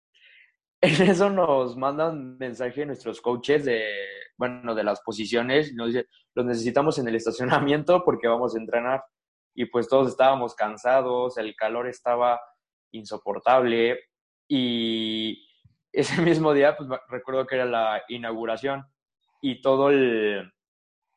[0.81, 3.89] En eso nos mandan mensaje nuestros coaches de,
[4.37, 9.03] bueno, de las posiciones, nos dice, los necesitamos en el estacionamiento porque vamos a entrenar.
[9.55, 12.39] Y pues todos estábamos cansados, el calor estaba
[12.93, 13.99] insoportable
[14.47, 15.49] y
[15.93, 18.85] ese mismo día, pues recuerdo que era la inauguración
[19.41, 20.53] y todo el,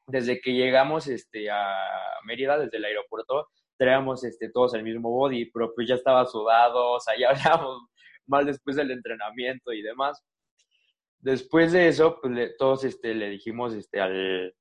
[0.08, 1.76] desde que llegamos este, a
[2.24, 6.94] Mérida, desde el aeropuerto, traíamos este, todos el mismo body, pero pues ya estaba sudado,
[6.94, 7.84] o sea, ya hablábamos
[8.26, 10.24] mal después del entrenamiento y demás.
[11.20, 14.54] Después de eso, pues todos este, le dijimos este, al,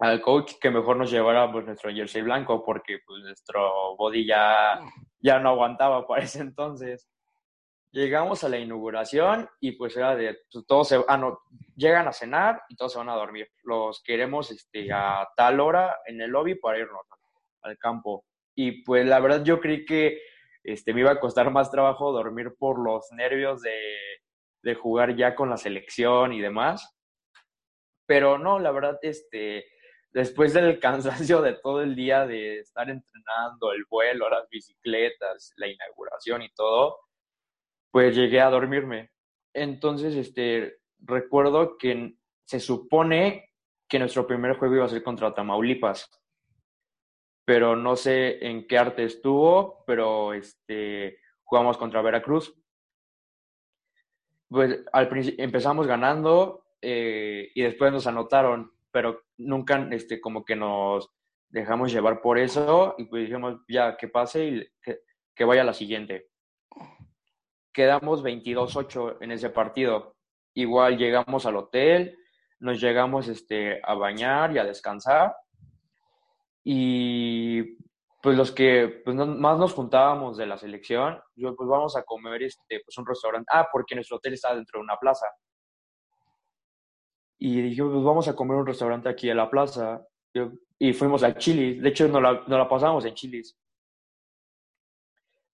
[0.00, 4.80] al coach que mejor nos llevara pues, nuestro jersey blanco porque pues, nuestro body ya,
[5.20, 7.08] ya no aguantaba para ese entonces.
[7.90, 11.40] Llegamos a la inauguración y pues era de pues, todos ah, no,
[11.74, 13.50] llegan a cenar y todos se van a dormir.
[13.62, 17.06] Los queremos este, a tal hora en el lobby para irnos
[17.62, 18.24] al campo.
[18.54, 20.20] Y pues la verdad yo creí que
[20.64, 23.78] este, me iba a costar más trabajo dormir por los nervios de,
[24.62, 26.96] de jugar ya con la selección y demás.
[28.06, 29.66] Pero no, la verdad, este,
[30.10, 35.68] después del cansancio de todo el día de estar entrenando, el vuelo, las bicicletas, la
[35.68, 36.98] inauguración y todo,
[37.90, 39.10] pues llegué a dormirme.
[39.54, 43.50] Entonces, este, recuerdo que se supone
[43.88, 46.10] que nuestro primer juego iba a ser contra Tamaulipas
[47.48, 52.54] pero no sé en qué arte estuvo, pero este, jugamos contra Veracruz.
[54.50, 55.08] Pues al
[55.38, 61.10] empezamos ganando eh, y después nos anotaron, pero nunca este, como que nos
[61.48, 64.68] dejamos llevar por eso y pues dijimos ya que pase y
[65.34, 66.28] que, vaya a la siguiente.
[67.72, 70.18] Quedamos 22-8 en ese partido.
[70.52, 72.18] Igual llegamos al hotel,
[72.58, 75.34] nos llegamos este, a bañar y a descansar
[76.64, 77.78] y
[78.22, 82.42] pues los que pues, más nos juntábamos de la selección, yo pues vamos a comer
[82.42, 83.48] este, pues un restaurante.
[83.52, 85.26] Ah, porque nuestro hotel está dentro de una plaza.
[87.38, 90.04] Y dije, pues vamos a comer un restaurante aquí en la plaza.
[90.78, 91.80] y fuimos a Chili's.
[91.82, 93.56] De hecho, nos la, nos la pasamos en Chili's.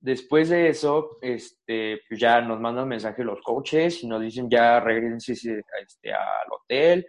[0.00, 4.80] Después de eso, este, pues ya nos mandan mensaje los coaches y nos dicen ya
[4.80, 7.06] regresen este, al hotel,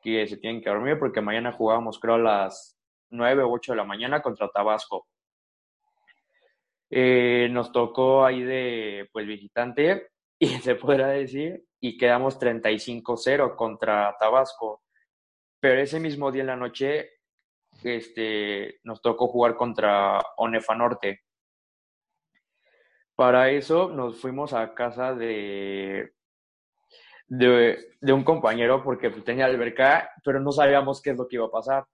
[0.00, 2.77] que se tienen que dormir porque mañana jugábamos creo a las
[3.10, 5.06] 9 o 8 de la mañana contra Tabasco.
[6.90, 14.16] Eh, nos tocó ahí de pues visitante y se podrá decir y quedamos 35-0 contra
[14.18, 14.82] Tabasco.
[15.60, 17.10] Pero ese mismo día en la noche
[17.82, 21.22] este, nos tocó jugar contra Onefa Norte.
[23.14, 26.12] Para eso nos fuimos a casa de,
[27.26, 31.46] de, de un compañero porque tenía alberca, pero no sabíamos qué es lo que iba
[31.46, 31.84] a pasar.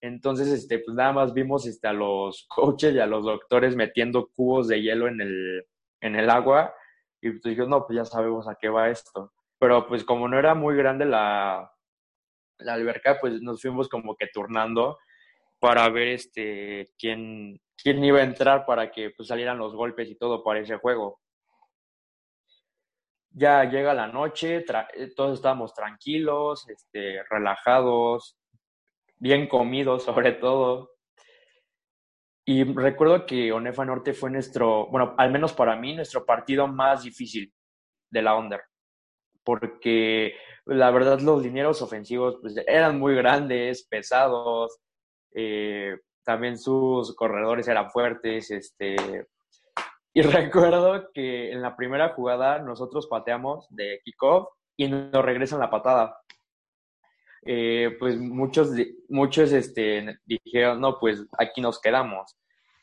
[0.00, 4.28] Entonces, este, pues nada más vimos este, a los coaches y a los doctores metiendo
[4.34, 5.66] cubos de hielo en el,
[6.00, 6.74] en el agua
[7.20, 9.32] Y pues no, pues ya sabemos a qué va esto.
[9.58, 11.70] Pero pues como no era muy grande la,
[12.58, 14.98] la alberca, pues nos fuimos como que turnando
[15.58, 20.16] para ver este quién, quién iba a entrar para que pues, salieran los golpes y
[20.16, 21.20] todo para ese juego.
[23.32, 28.39] Ya llega la noche, eh, todos estábamos tranquilos, este, relajados,
[29.20, 30.90] bien comidos sobre todo.
[32.44, 37.04] Y recuerdo que Onefa Norte fue nuestro, bueno, al menos para mí, nuestro partido más
[37.04, 37.52] difícil
[38.10, 38.62] de la Under.
[39.44, 44.80] Porque la verdad los linieros ofensivos pues, eran muy grandes, pesados,
[45.34, 48.96] eh, también sus corredores eran fuertes, este,
[50.12, 55.70] y recuerdo que en la primera jugada nosotros pateamos de kickoff y nos regresan la
[55.70, 56.16] patada.
[57.42, 58.70] Eh, pues muchos,
[59.08, 62.36] muchos este, dijeron, no, pues aquí nos quedamos.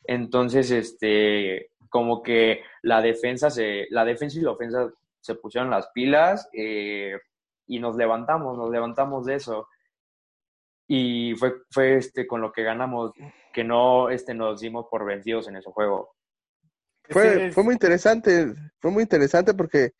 [0.04, 4.90] Entonces, este, como que la defensa, se, la defensa y la ofensa
[5.20, 7.18] se pusieron las pilas eh,
[7.66, 9.68] y nos levantamos, nos levantamos de eso.
[10.88, 13.12] Y fue, fue este, con lo que ganamos,
[13.52, 16.14] que no este, nos dimos por vencidos en ese juego.
[17.10, 19.92] Fue, fue muy interesante, fue muy interesante porque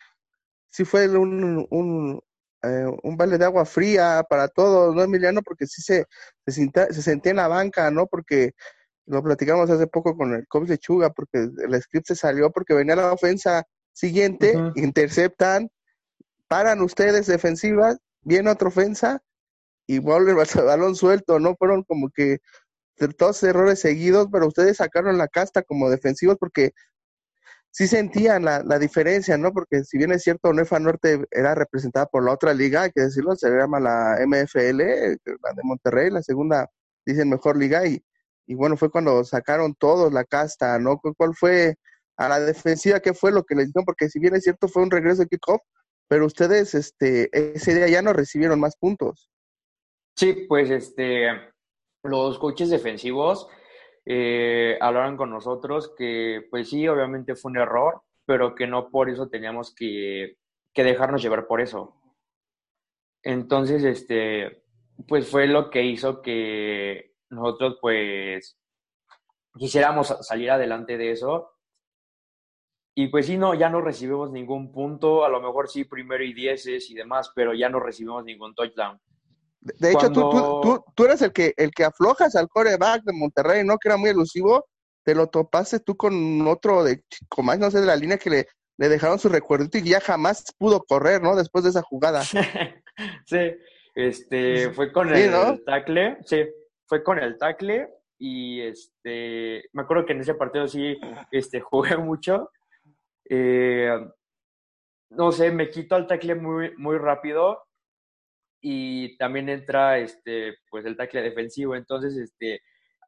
[0.71, 2.21] sí fue un, un,
[2.63, 5.43] eh, un vale de agua fría para todos, ¿no, Emiliano?
[5.43, 6.07] Porque sí se,
[6.47, 8.07] se, se sentía en la banca, ¿no?
[8.07, 8.53] Porque
[9.07, 12.97] lo platicamos hace poco con el coach Lechuga, porque el script se salió porque venía
[12.97, 15.71] la ofensa siguiente, interceptan,
[16.47, 19.23] paran ustedes defensivas, viene otra ofensa
[19.87, 21.57] y vuelve el balón suelto, ¿no?
[21.57, 22.39] Fueron como que
[23.17, 26.73] todos errores seguidos, pero ustedes sacaron la casta como defensivos porque
[27.79, 29.53] sí sentían la, la, diferencia, ¿no?
[29.53, 33.03] Porque si bien es cierto, Nefa Norte era representada por la otra liga, hay que
[33.03, 36.69] decirlo, se llama la MFL, la de Monterrey, la segunda,
[37.07, 38.03] dicen mejor liga, y,
[38.49, 40.99] y bueno, fue cuando sacaron todos la casta, ¿no?
[41.17, 41.77] ¿Cuál fue
[42.17, 42.99] a la defensiva?
[42.99, 43.85] ¿Qué fue lo que le dijeron?
[43.85, 45.61] Porque si bien es cierto, fue un regreso de kickoff,
[46.09, 49.31] pero ustedes este, ese día ya no recibieron más puntos.
[50.17, 51.29] Sí, pues este,
[52.03, 53.49] los coches defensivos
[54.11, 59.11] eh, hablaron con nosotros que pues sí, obviamente fue un error, pero que no por
[59.11, 60.39] eso teníamos que,
[60.73, 61.95] que dejarnos llevar por eso.
[63.23, 64.63] Entonces, este,
[65.07, 68.59] pues fue lo que hizo que nosotros pues
[69.59, 71.51] quisiéramos salir adelante de eso.
[72.95, 76.33] Y pues sí, no, ya no recibimos ningún punto, a lo mejor sí primero y
[76.33, 78.99] dieces y demás, pero ya no recibimos ningún touchdown.
[79.61, 80.31] De hecho, tú,
[80.63, 83.77] tú, tú, eres el que, el que aflojas al coreback de Monterrey, ¿no?
[83.79, 84.67] Que era muy elusivo.
[85.05, 88.31] Te lo topaste tú con otro de chico más, no sé, de la línea que
[88.31, 88.47] le,
[88.79, 91.35] le dejaron su recuerdo y ya jamás pudo correr, ¿no?
[91.35, 92.23] Después de esa jugada.
[93.27, 93.53] sí,
[93.95, 96.45] este, fue con el tackle, sí,
[96.87, 100.99] fue con el tackle y este, me acuerdo que en ese partido sí,
[101.33, 102.51] este, jugué mucho.
[103.29, 103.99] Eh,
[105.11, 107.68] no sé, me quito al tackle muy, muy rápido
[108.61, 111.75] y también entra este, pues el tackle defensivo.
[111.75, 112.61] Entonces, este,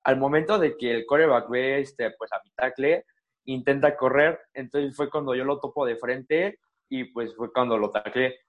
[0.05, 3.05] al momento de que el coreback ve este, pues a mi tackle,
[3.45, 6.59] intenta correr, entonces fue cuando yo lo topo de frente
[6.89, 8.41] y pues fue cuando lo taclé.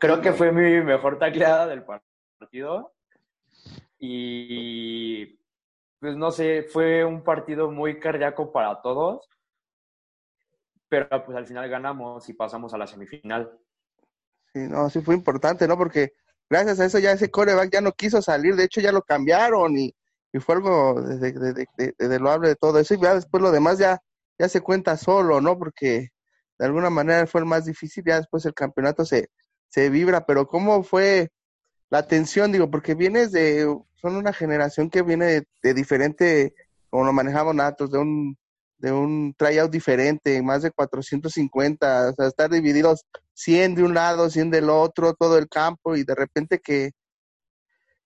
[0.00, 2.92] Creo que fue mi mejor tacleada del partido
[3.98, 5.38] y
[6.00, 9.28] pues no sé, fue un partido muy cardíaco para todos,
[10.88, 13.58] pero pues al final ganamos y pasamos a la semifinal.
[14.56, 15.76] Sí, no, sí fue importante, ¿no?
[15.76, 16.14] Porque
[16.48, 19.76] gracias a eso ya ese coreback ya no quiso salir, de hecho ya lo cambiaron
[19.76, 19.94] y,
[20.32, 21.30] y fue algo de,
[21.76, 24.00] de, de, loable de todo eso y ya después lo demás ya,
[24.38, 25.58] ya se cuenta solo, ¿no?
[25.58, 26.08] Porque
[26.58, 29.28] de alguna manera fue el más difícil, ya después el campeonato se,
[29.68, 31.28] se vibra, pero ¿cómo fue
[31.90, 32.50] la tensión?
[32.50, 33.64] Digo, porque vienes de,
[33.96, 36.54] son una generación que viene de, diferente,
[36.88, 38.38] como lo manejamos Natos, de un
[38.78, 43.04] de un tryout diferente, más de 450, o sea, estar divididos
[43.36, 46.92] 100 de un lado, 100 del otro, todo el campo y de repente que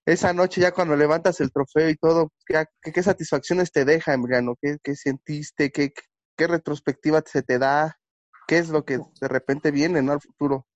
[0.05, 4.57] esa noche ya cuando levantas el trofeo y todo, ¿qué, satisfacciones te deja, Emiliano?
[4.61, 5.71] ¿Qué, qué sentiste?
[5.71, 5.93] ¿Qué,
[6.37, 7.97] ¿Qué retrospectiva se te da?
[8.49, 10.13] ¿Qué es lo que de repente viene ¿no?
[10.13, 10.67] al futuro?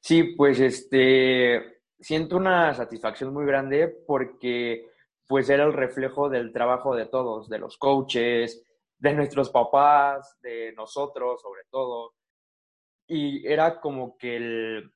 [0.00, 4.90] Sí, pues este, siento una satisfacción muy grande porque
[5.28, 8.66] pues era el reflejo del trabajo de todos, de los coaches,
[8.98, 12.14] de nuestros papás, de nosotros sobre todo.
[13.06, 14.94] Y era como que el,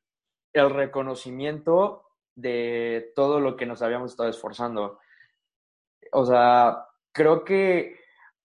[0.53, 2.05] el reconocimiento
[2.35, 4.99] de todo lo que nos habíamos estado esforzando.
[6.13, 7.97] O sea, creo que,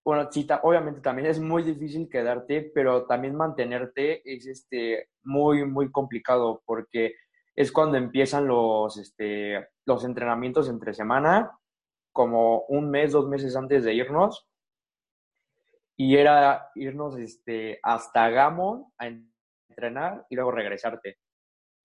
[0.04, 5.92] bueno, sí, obviamente también es muy difícil quedarte, pero también mantenerte es este, muy, muy
[5.92, 7.16] complicado porque
[7.56, 11.52] es cuando empiezan los, este, los entrenamientos entre semana,
[12.12, 14.48] como un mes, dos meses antes de irnos,
[15.96, 19.33] y era irnos este, hasta Gamos a entrenar
[20.30, 21.18] y luego regresarte.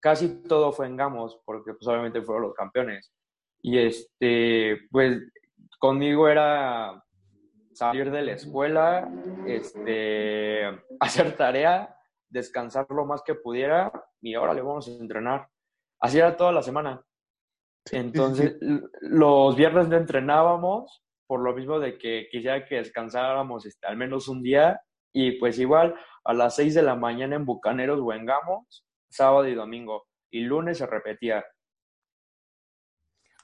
[0.00, 3.12] Casi todo fue en Gamos, porque pues, obviamente fueron los campeones.
[3.60, 5.20] Y este, pues
[5.78, 7.02] conmigo era
[7.72, 9.08] salir de la escuela,
[9.46, 10.64] este,
[11.00, 11.96] hacer tarea,
[12.28, 15.48] descansar lo más que pudiera y ahora le vamos a entrenar.
[16.00, 17.02] Así era toda la semana.
[17.90, 18.56] Entonces,
[19.00, 24.28] los viernes no entrenábamos, por lo mismo de que quisiera que descansáramos este, al menos
[24.28, 24.80] un día,
[25.12, 25.94] y pues igual
[26.28, 30.40] a las 6 de la mañana en Bucaneros o en Gamos, sábado y domingo, y
[30.42, 31.42] lunes se repetía.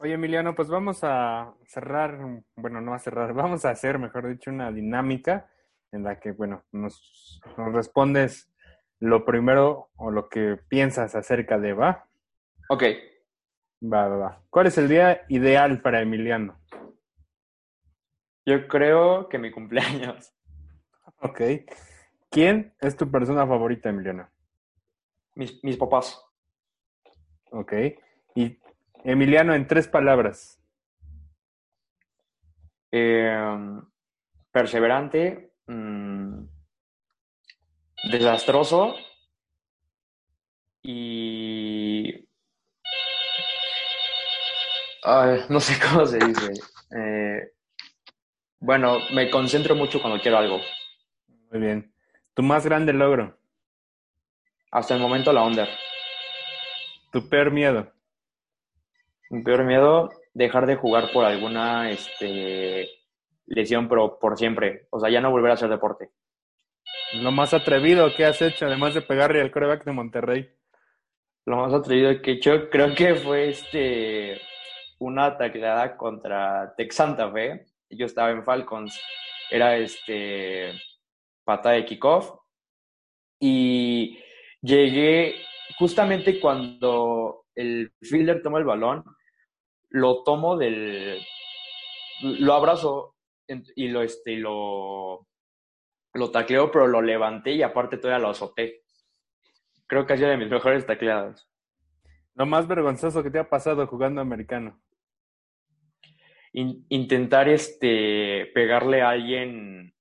[0.00, 2.18] Oye, Emiliano, pues vamos a cerrar,
[2.56, 5.50] bueno, no a cerrar, vamos a hacer, mejor dicho, una dinámica
[5.92, 8.52] en la que, bueno, nos, nos respondes
[9.00, 12.06] lo primero o lo que piensas acerca de, ¿va?
[12.68, 12.82] Ok.
[13.82, 14.42] Va, va, va.
[14.50, 16.60] ¿Cuál es el día ideal para Emiliano?
[18.44, 20.32] Yo creo que mi cumpleaños.
[21.20, 21.40] Ok.
[22.34, 24.28] ¿Quién es tu persona favorita, Emiliano?
[25.36, 26.20] Mis, mis papás.
[27.52, 27.72] Ok.
[28.34, 28.58] Y
[29.04, 30.60] Emiliano, en tres palabras.
[32.90, 33.80] Eh,
[34.50, 36.42] perseverante, mmm,
[38.10, 38.96] desastroso
[40.82, 42.28] y...
[45.04, 46.52] Ay, no sé cómo se dice.
[46.98, 47.52] Eh,
[48.58, 50.58] bueno, me concentro mucho cuando quiero algo.
[51.52, 51.93] Muy bien.
[52.34, 53.38] ¿Tu más grande logro?
[54.72, 55.68] Hasta el momento la Under.
[57.12, 57.92] ¿Tu peor miedo?
[59.30, 62.88] Mi peor miedo, dejar de jugar por alguna este,
[63.46, 64.88] lesión, pero por siempre.
[64.90, 66.10] O sea, ya no volver a hacer deporte.
[67.12, 70.50] Lo más atrevido que has hecho, además de pegarle al coreback de Monterrey.
[71.46, 74.40] Lo más atrevido que he hecho, creo que fue este
[74.98, 77.66] una tacleada contra Tex Santa Fe.
[77.90, 79.00] Yo estaba en Falcons.
[79.50, 80.72] Era este
[81.44, 82.38] pata de kickoff.
[83.40, 84.18] Y
[84.60, 85.36] llegué
[85.78, 89.04] justamente cuando el fielder toma el balón,
[89.90, 91.20] lo tomo del.
[92.22, 93.16] Lo abrazo
[93.76, 95.26] y lo, este, lo,
[96.14, 98.82] lo tacleo, pero lo levanté y aparte todavía lo azoté.
[99.86, 101.48] Creo que ha sido de mis mejores tacleadas.
[102.34, 104.80] Lo más vergonzoso que te ha pasado jugando americano.
[106.52, 109.93] In, intentar este, pegarle a alguien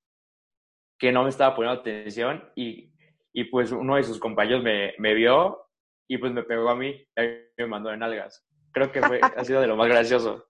[1.04, 2.94] que no me estaba poniendo atención y,
[3.34, 5.68] y pues uno de sus compañeros me, me, vio
[6.08, 7.22] y pues me pegó a mí y
[7.58, 8.48] me mandó en algas.
[8.72, 10.48] Creo que fue, ha sido de lo más gracioso.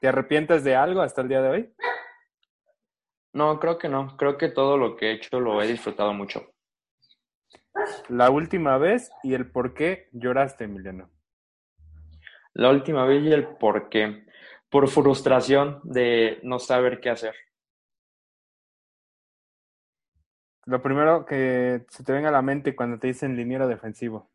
[0.00, 1.74] ¿Te arrepientes de algo hasta el día de hoy?
[3.32, 4.16] No, creo que no.
[4.16, 6.52] Creo que todo lo que he hecho lo he disfrutado mucho.
[8.08, 11.10] La última vez y el por qué lloraste, Emiliano.
[12.52, 14.24] La última vez y el por qué.
[14.70, 17.34] Por frustración de no saber qué hacer.
[20.68, 24.30] Lo primero que se te venga a la mente cuando te dicen liniero defensivo.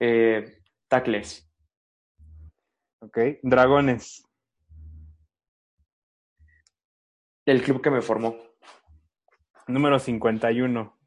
[0.00, 1.52] Eh, tacles.
[3.00, 3.18] Ok.
[3.42, 4.26] Dragones.
[7.44, 8.38] El club que me formó.
[9.66, 10.98] Número 51.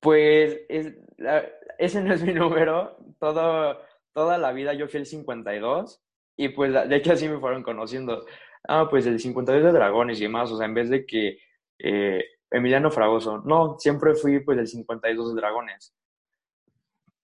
[0.00, 1.46] Pues es, la,
[1.78, 2.96] ese no es mi número.
[3.20, 3.80] Todo,
[4.12, 6.02] toda la vida yo fui el 52
[6.36, 8.26] y pues de hecho así me fueron conociendo.
[8.68, 10.50] Ah, pues el 52 de Dragones y demás.
[10.50, 11.38] O sea, en vez de que
[11.78, 13.42] eh, Emiliano Fragoso.
[13.44, 15.94] No, siempre fui pues el 52 de Dragones.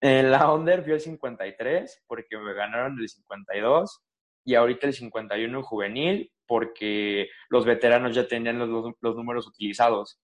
[0.01, 4.03] En la Under fui el 53 porque me ganaron el 52
[4.45, 10.21] y ahorita el 51 juvenil porque los veteranos ya tenían los, los, números utilizados.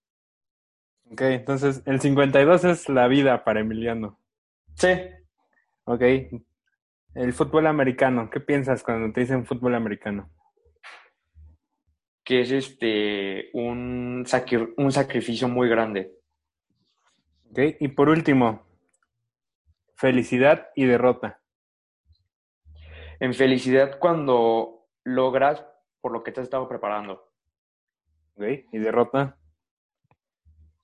[1.09, 4.19] Ok, entonces el 52 es la vida para Emiliano.
[4.75, 4.89] Sí.
[5.85, 6.03] Ok.
[7.15, 10.29] El fútbol americano, ¿qué piensas cuando te dicen fútbol americano?
[12.29, 16.13] Que es este un, sacri un sacrificio muy grande.
[17.49, 18.67] Ok, y por último,
[19.95, 21.41] felicidad y derrota.
[23.19, 25.65] En felicidad cuando logras
[26.01, 27.31] por lo que te has estado preparando.
[28.35, 29.39] Ok, ¿y derrota?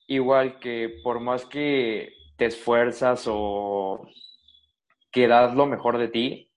[0.08, 4.08] Igual que por más que te esfuerzas o
[5.12, 6.52] que das lo mejor de ti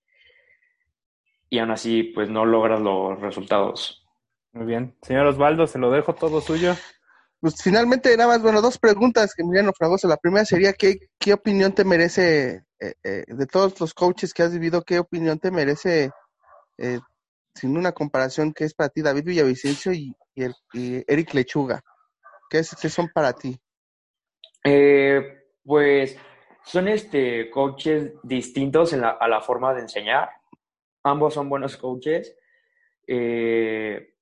[1.51, 4.08] y aún así pues no logras los resultados.
[4.53, 4.97] Muy bien.
[5.03, 6.75] Señor Osvaldo, se lo dejo todo suyo.
[7.41, 10.09] Pues finalmente nada más, bueno, dos preguntas que Emiliano Fragoso.
[10.09, 14.43] La primera sería, ¿qué, qué opinión te merece, eh, eh, de todos los coaches que
[14.43, 16.11] has vivido, qué opinión te merece
[16.79, 16.99] eh,
[17.55, 21.81] sin una comparación, que es para ti David Villavicencio y, y, el, y Eric Lechuga?
[22.51, 23.57] ¿Qué, es, ¿Qué, son para ti?
[24.65, 26.17] Eh, pues
[26.65, 30.31] son este, coaches distintos en la, a la forma de enseñar.
[31.05, 32.37] Ambos son buenos coaches.
[33.07, 34.15] Eh,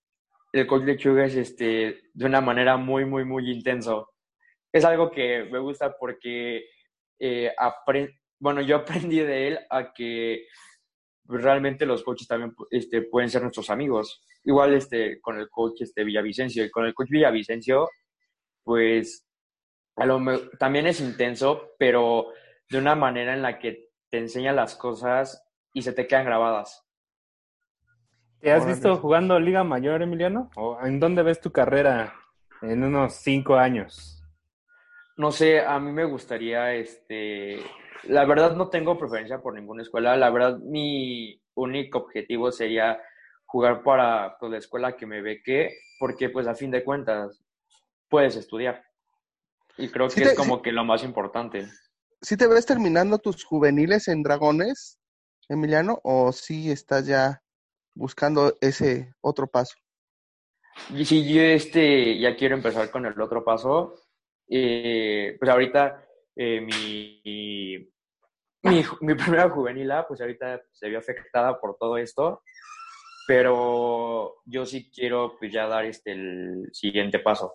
[0.61, 4.13] el coach Lechuga es este, de una manera muy, muy, muy intenso.
[4.73, 6.65] Es algo que me gusta porque
[7.19, 7.53] eh,
[8.39, 10.47] bueno, yo aprendí de él a que
[11.25, 14.23] realmente los coaches también este, pueden ser nuestros amigos.
[14.45, 16.65] Igual este, con el coach este, Villavicencio.
[16.65, 17.89] Y con el coach Villavicencio,
[18.63, 19.27] pues
[19.97, 20.21] a lo,
[20.59, 22.29] también es intenso, pero
[22.69, 25.43] de una manera en la que te enseña las cosas
[25.73, 26.86] y se te quedan grabadas.
[28.47, 30.53] ¿Te has visto jugando Liga Mayor, Emiliano?
[30.55, 32.15] ¿O en dónde ves tu carrera
[32.63, 34.23] en unos cinco años?
[35.17, 37.59] No sé, a mí me gustaría, este,
[38.05, 40.17] la verdad no tengo preferencia por ninguna escuela.
[40.17, 43.01] La verdad, mi único objetivo sería
[43.47, 47.43] jugar para pues, la escuela que me beque, porque pues a fin de cuentas
[48.09, 48.81] puedes estudiar.
[49.77, 51.67] Y creo que es como que lo más importante.
[52.23, 55.01] ¿Sí te ves terminando tus juveniles en Dragones,
[55.49, 55.99] Emiliano?
[56.05, 57.43] ¿O sí estás ya
[57.97, 59.75] buscando ese otro paso?
[60.95, 63.95] Y si yo este, ya quiero empezar con el otro paso,
[64.49, 67.21] eh, pues ahorita eh, mi,
[68.63, 72.43] mi, mi, primera juvenil pues ahorita se vio afectada por todo esto,
[73.27, 77.55] pero yo sí quiero pues ya dar este el siguiente paso.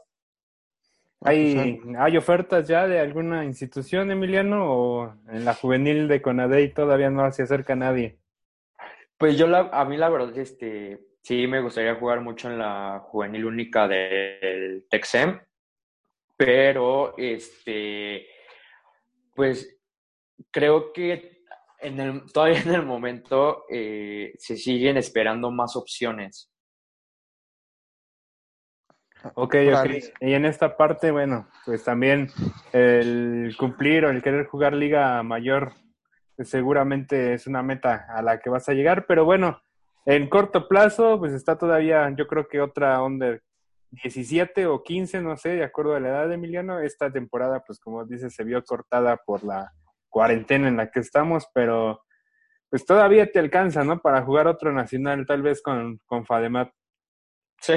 [1.23, 7.11] ¿Hay, ¿Hay ofertas ya de alguna institución, Emiliano, o en la juvenil de Conadey todavía
[7.11, 8.20] no se acerca nadie?
[9.21, 13.03] Pues yo, la, a mí la verdad, este, sí me gustaría jugar mucho en la
[13.05, 15.39] juvenil única del Texem,
[16.35, 18.25] pero este,
[19.35, 19.79] pues
[20.49, 21.43] creo que
[21.81, 26.51] en el, todavía en el momento eh, se siguen esperando más opciones.
[29.35, 29.85] Ok, ok.
[30.21, 32.31] Y en esta parte, bueno, pues también
[32.73, 35.75] el cumplir o el querer jugar liga mayor
[36.43, 39.61] seguramente es una meta a la que vas a llegar, pero bueno,
[40.05, 43.39] en corto plazo, pues está todavía, yo creo que otra onda
[43.91, 46.79] 17 o 15, no sé, de acuerdo a la edad de Emiliano.
[46.79, 49.71] Esta temporada, pues como dices, se vio cortada por la
[50.09, 52.01] cuarentena en la que estamos, pero
[52.69, 54.01] pues todavía te alcanza, ¿no?
[54.01, 56.71] Para jugar otro nacional, tal vez con, con Fademat.
[57.59, 57.73] Sí.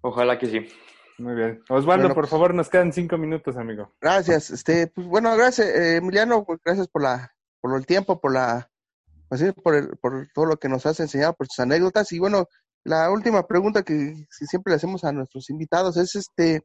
[0.00, 0.68] Ojalá que sí.
[1.18, 1.62] Muy bien.
[1.68, 3.92] Osvaldo, por favor, nos quedan cinco minutos, amigo.
[4.00, 4.50] Gracias.
[4.50, 8.70] Este, pues bueno, gracias, eh, Emiliano, pues, gracias por la, por el tiempo, por la,
[9.28, 12.12] pues, por, el, por todo lo que nos has enseñado, por tus anécdotas.
[12.12, 12.46] Y bueno,
[12.84, 16.62] la última pregunta que siempre le hacemos a nuestros invitados es este,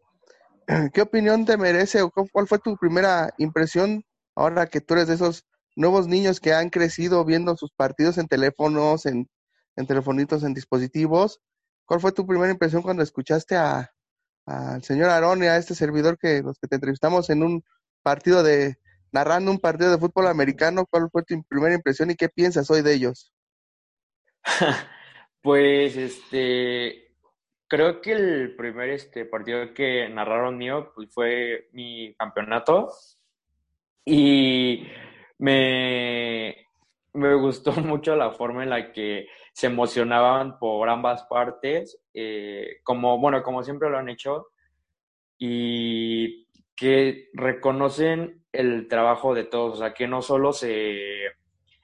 [0.94, 4.04] ¿qué opinión te merece o cuál fue tu primera impresión
[4.36, 5.46] ahora que tú eres de esos
[5.76, 9.28] nuevos niños que han crecido viendo sus partidos en teléfonos, en,
[9.76, 11.42] en telefonitos, en dispositivos?
[11.86, 13.90] ¿Cuál fue tu primera impresión cuando escuchaste a,
[14.46, 17.64] al señor Aarón y a este servidor que los que te entrevistamos en un
[18.02, 18.76] partido de,
[19.12, 22.82] narrando un partido de fútbol americano, ¿cuál fue tu primera impresión y qué piensas hoy
[22.82, 23.34] de ellos?
[25.42, 27.04] pues este
[27.68, 32.92] creo que el primer este partido que narraron mío pues, fue mi campeonato
[34.06, 34.86] y
[35.40, 36.68] me,
[37.14, 43.20] me gustó mucho la forma en la que se emocionaban por ambas partes, eh, como,
[43.20, 44.48] bueno, como siempre lo han hecho,
[45.38, 50.98] y que reconocen el trabajo de todos, o sea, que no solo se,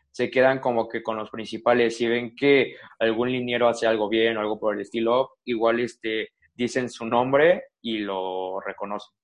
[0.09, 4.37] se quedan como que con los principales, si ven que algún liniero hace algo bien
[4.37, 9.15] o algo por el estilo, igual este, dicen su nombre y lo reconocen.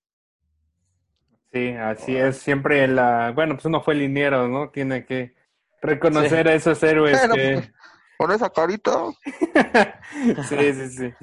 [1.52, 4.70] Sí, así es, siempre la, bueno, pues uno fue liniero, ¿no?
[4.70, 5.34] Tiene que
[5.82, 7.74] reconocer a esos héroes que...
[8.18, 9.06] Con esa carita.
[10.50, 11.14] sí, sí, sí.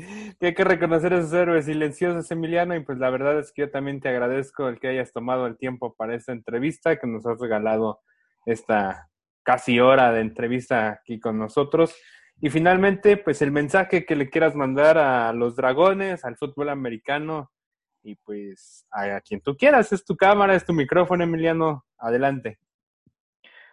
[0.40, 3.70] hay que reconocer a esos héroes silenciosos, Emiliano, y pues la verdad es que yo
[3.70, 7.38] también te agradezco el que hayas tomado el tiempo para esta entrevista, que nos has
[7.40, 8.00] regalado
[8.44, 9.08] esta
[9.42, 11.94] casi hora de entrevista aquí con nosotros.
[12.40, 17.52] Y finalmente, pues el mensaje que le quieras mandar a los dragones, al fútbol americano
[18.02, 19.92] y pues a quien tú quieras.
[19.92, 21.84] Es tu cámara, es tu micrófono, Emiliano.
[21.98, 22.58] Adelante.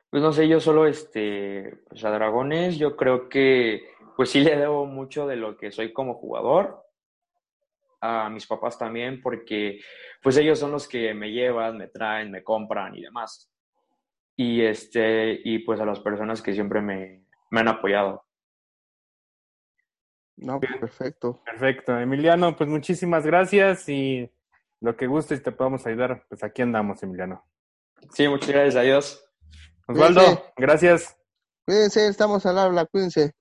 [0.10, 4.57] Pues no sé, yo solo, este, pues a Dragones, yo creo que, pues sí le
[4.57, 6.84] debo mucho de lo que soy como jugador,
[8.01, 9.80] a mis papás también, porque
[10.22, 13.51] pues ellos son los que me llevan, me traen, me compran y demás.
[14.36, 18.24] Y este, y pues a las personas que siempre me, me han apoyado.
[20.38, 21.41] No, perfecto.
[21.43, 21.99] Perfecto.
[21.99, 24.32] Emiliano, pues muchísimas gracias y
[24.80, 27.43] lo que gustes te podamos ayudar, pues aquí andamos, Emiliano.
[28.14, 29.29] Sí, muchas gracias, adiós.
[29.90, 31.18] Osvaldo, gracias.
[31.66, 33.34] Cuídense, estamos al habla, cuídense.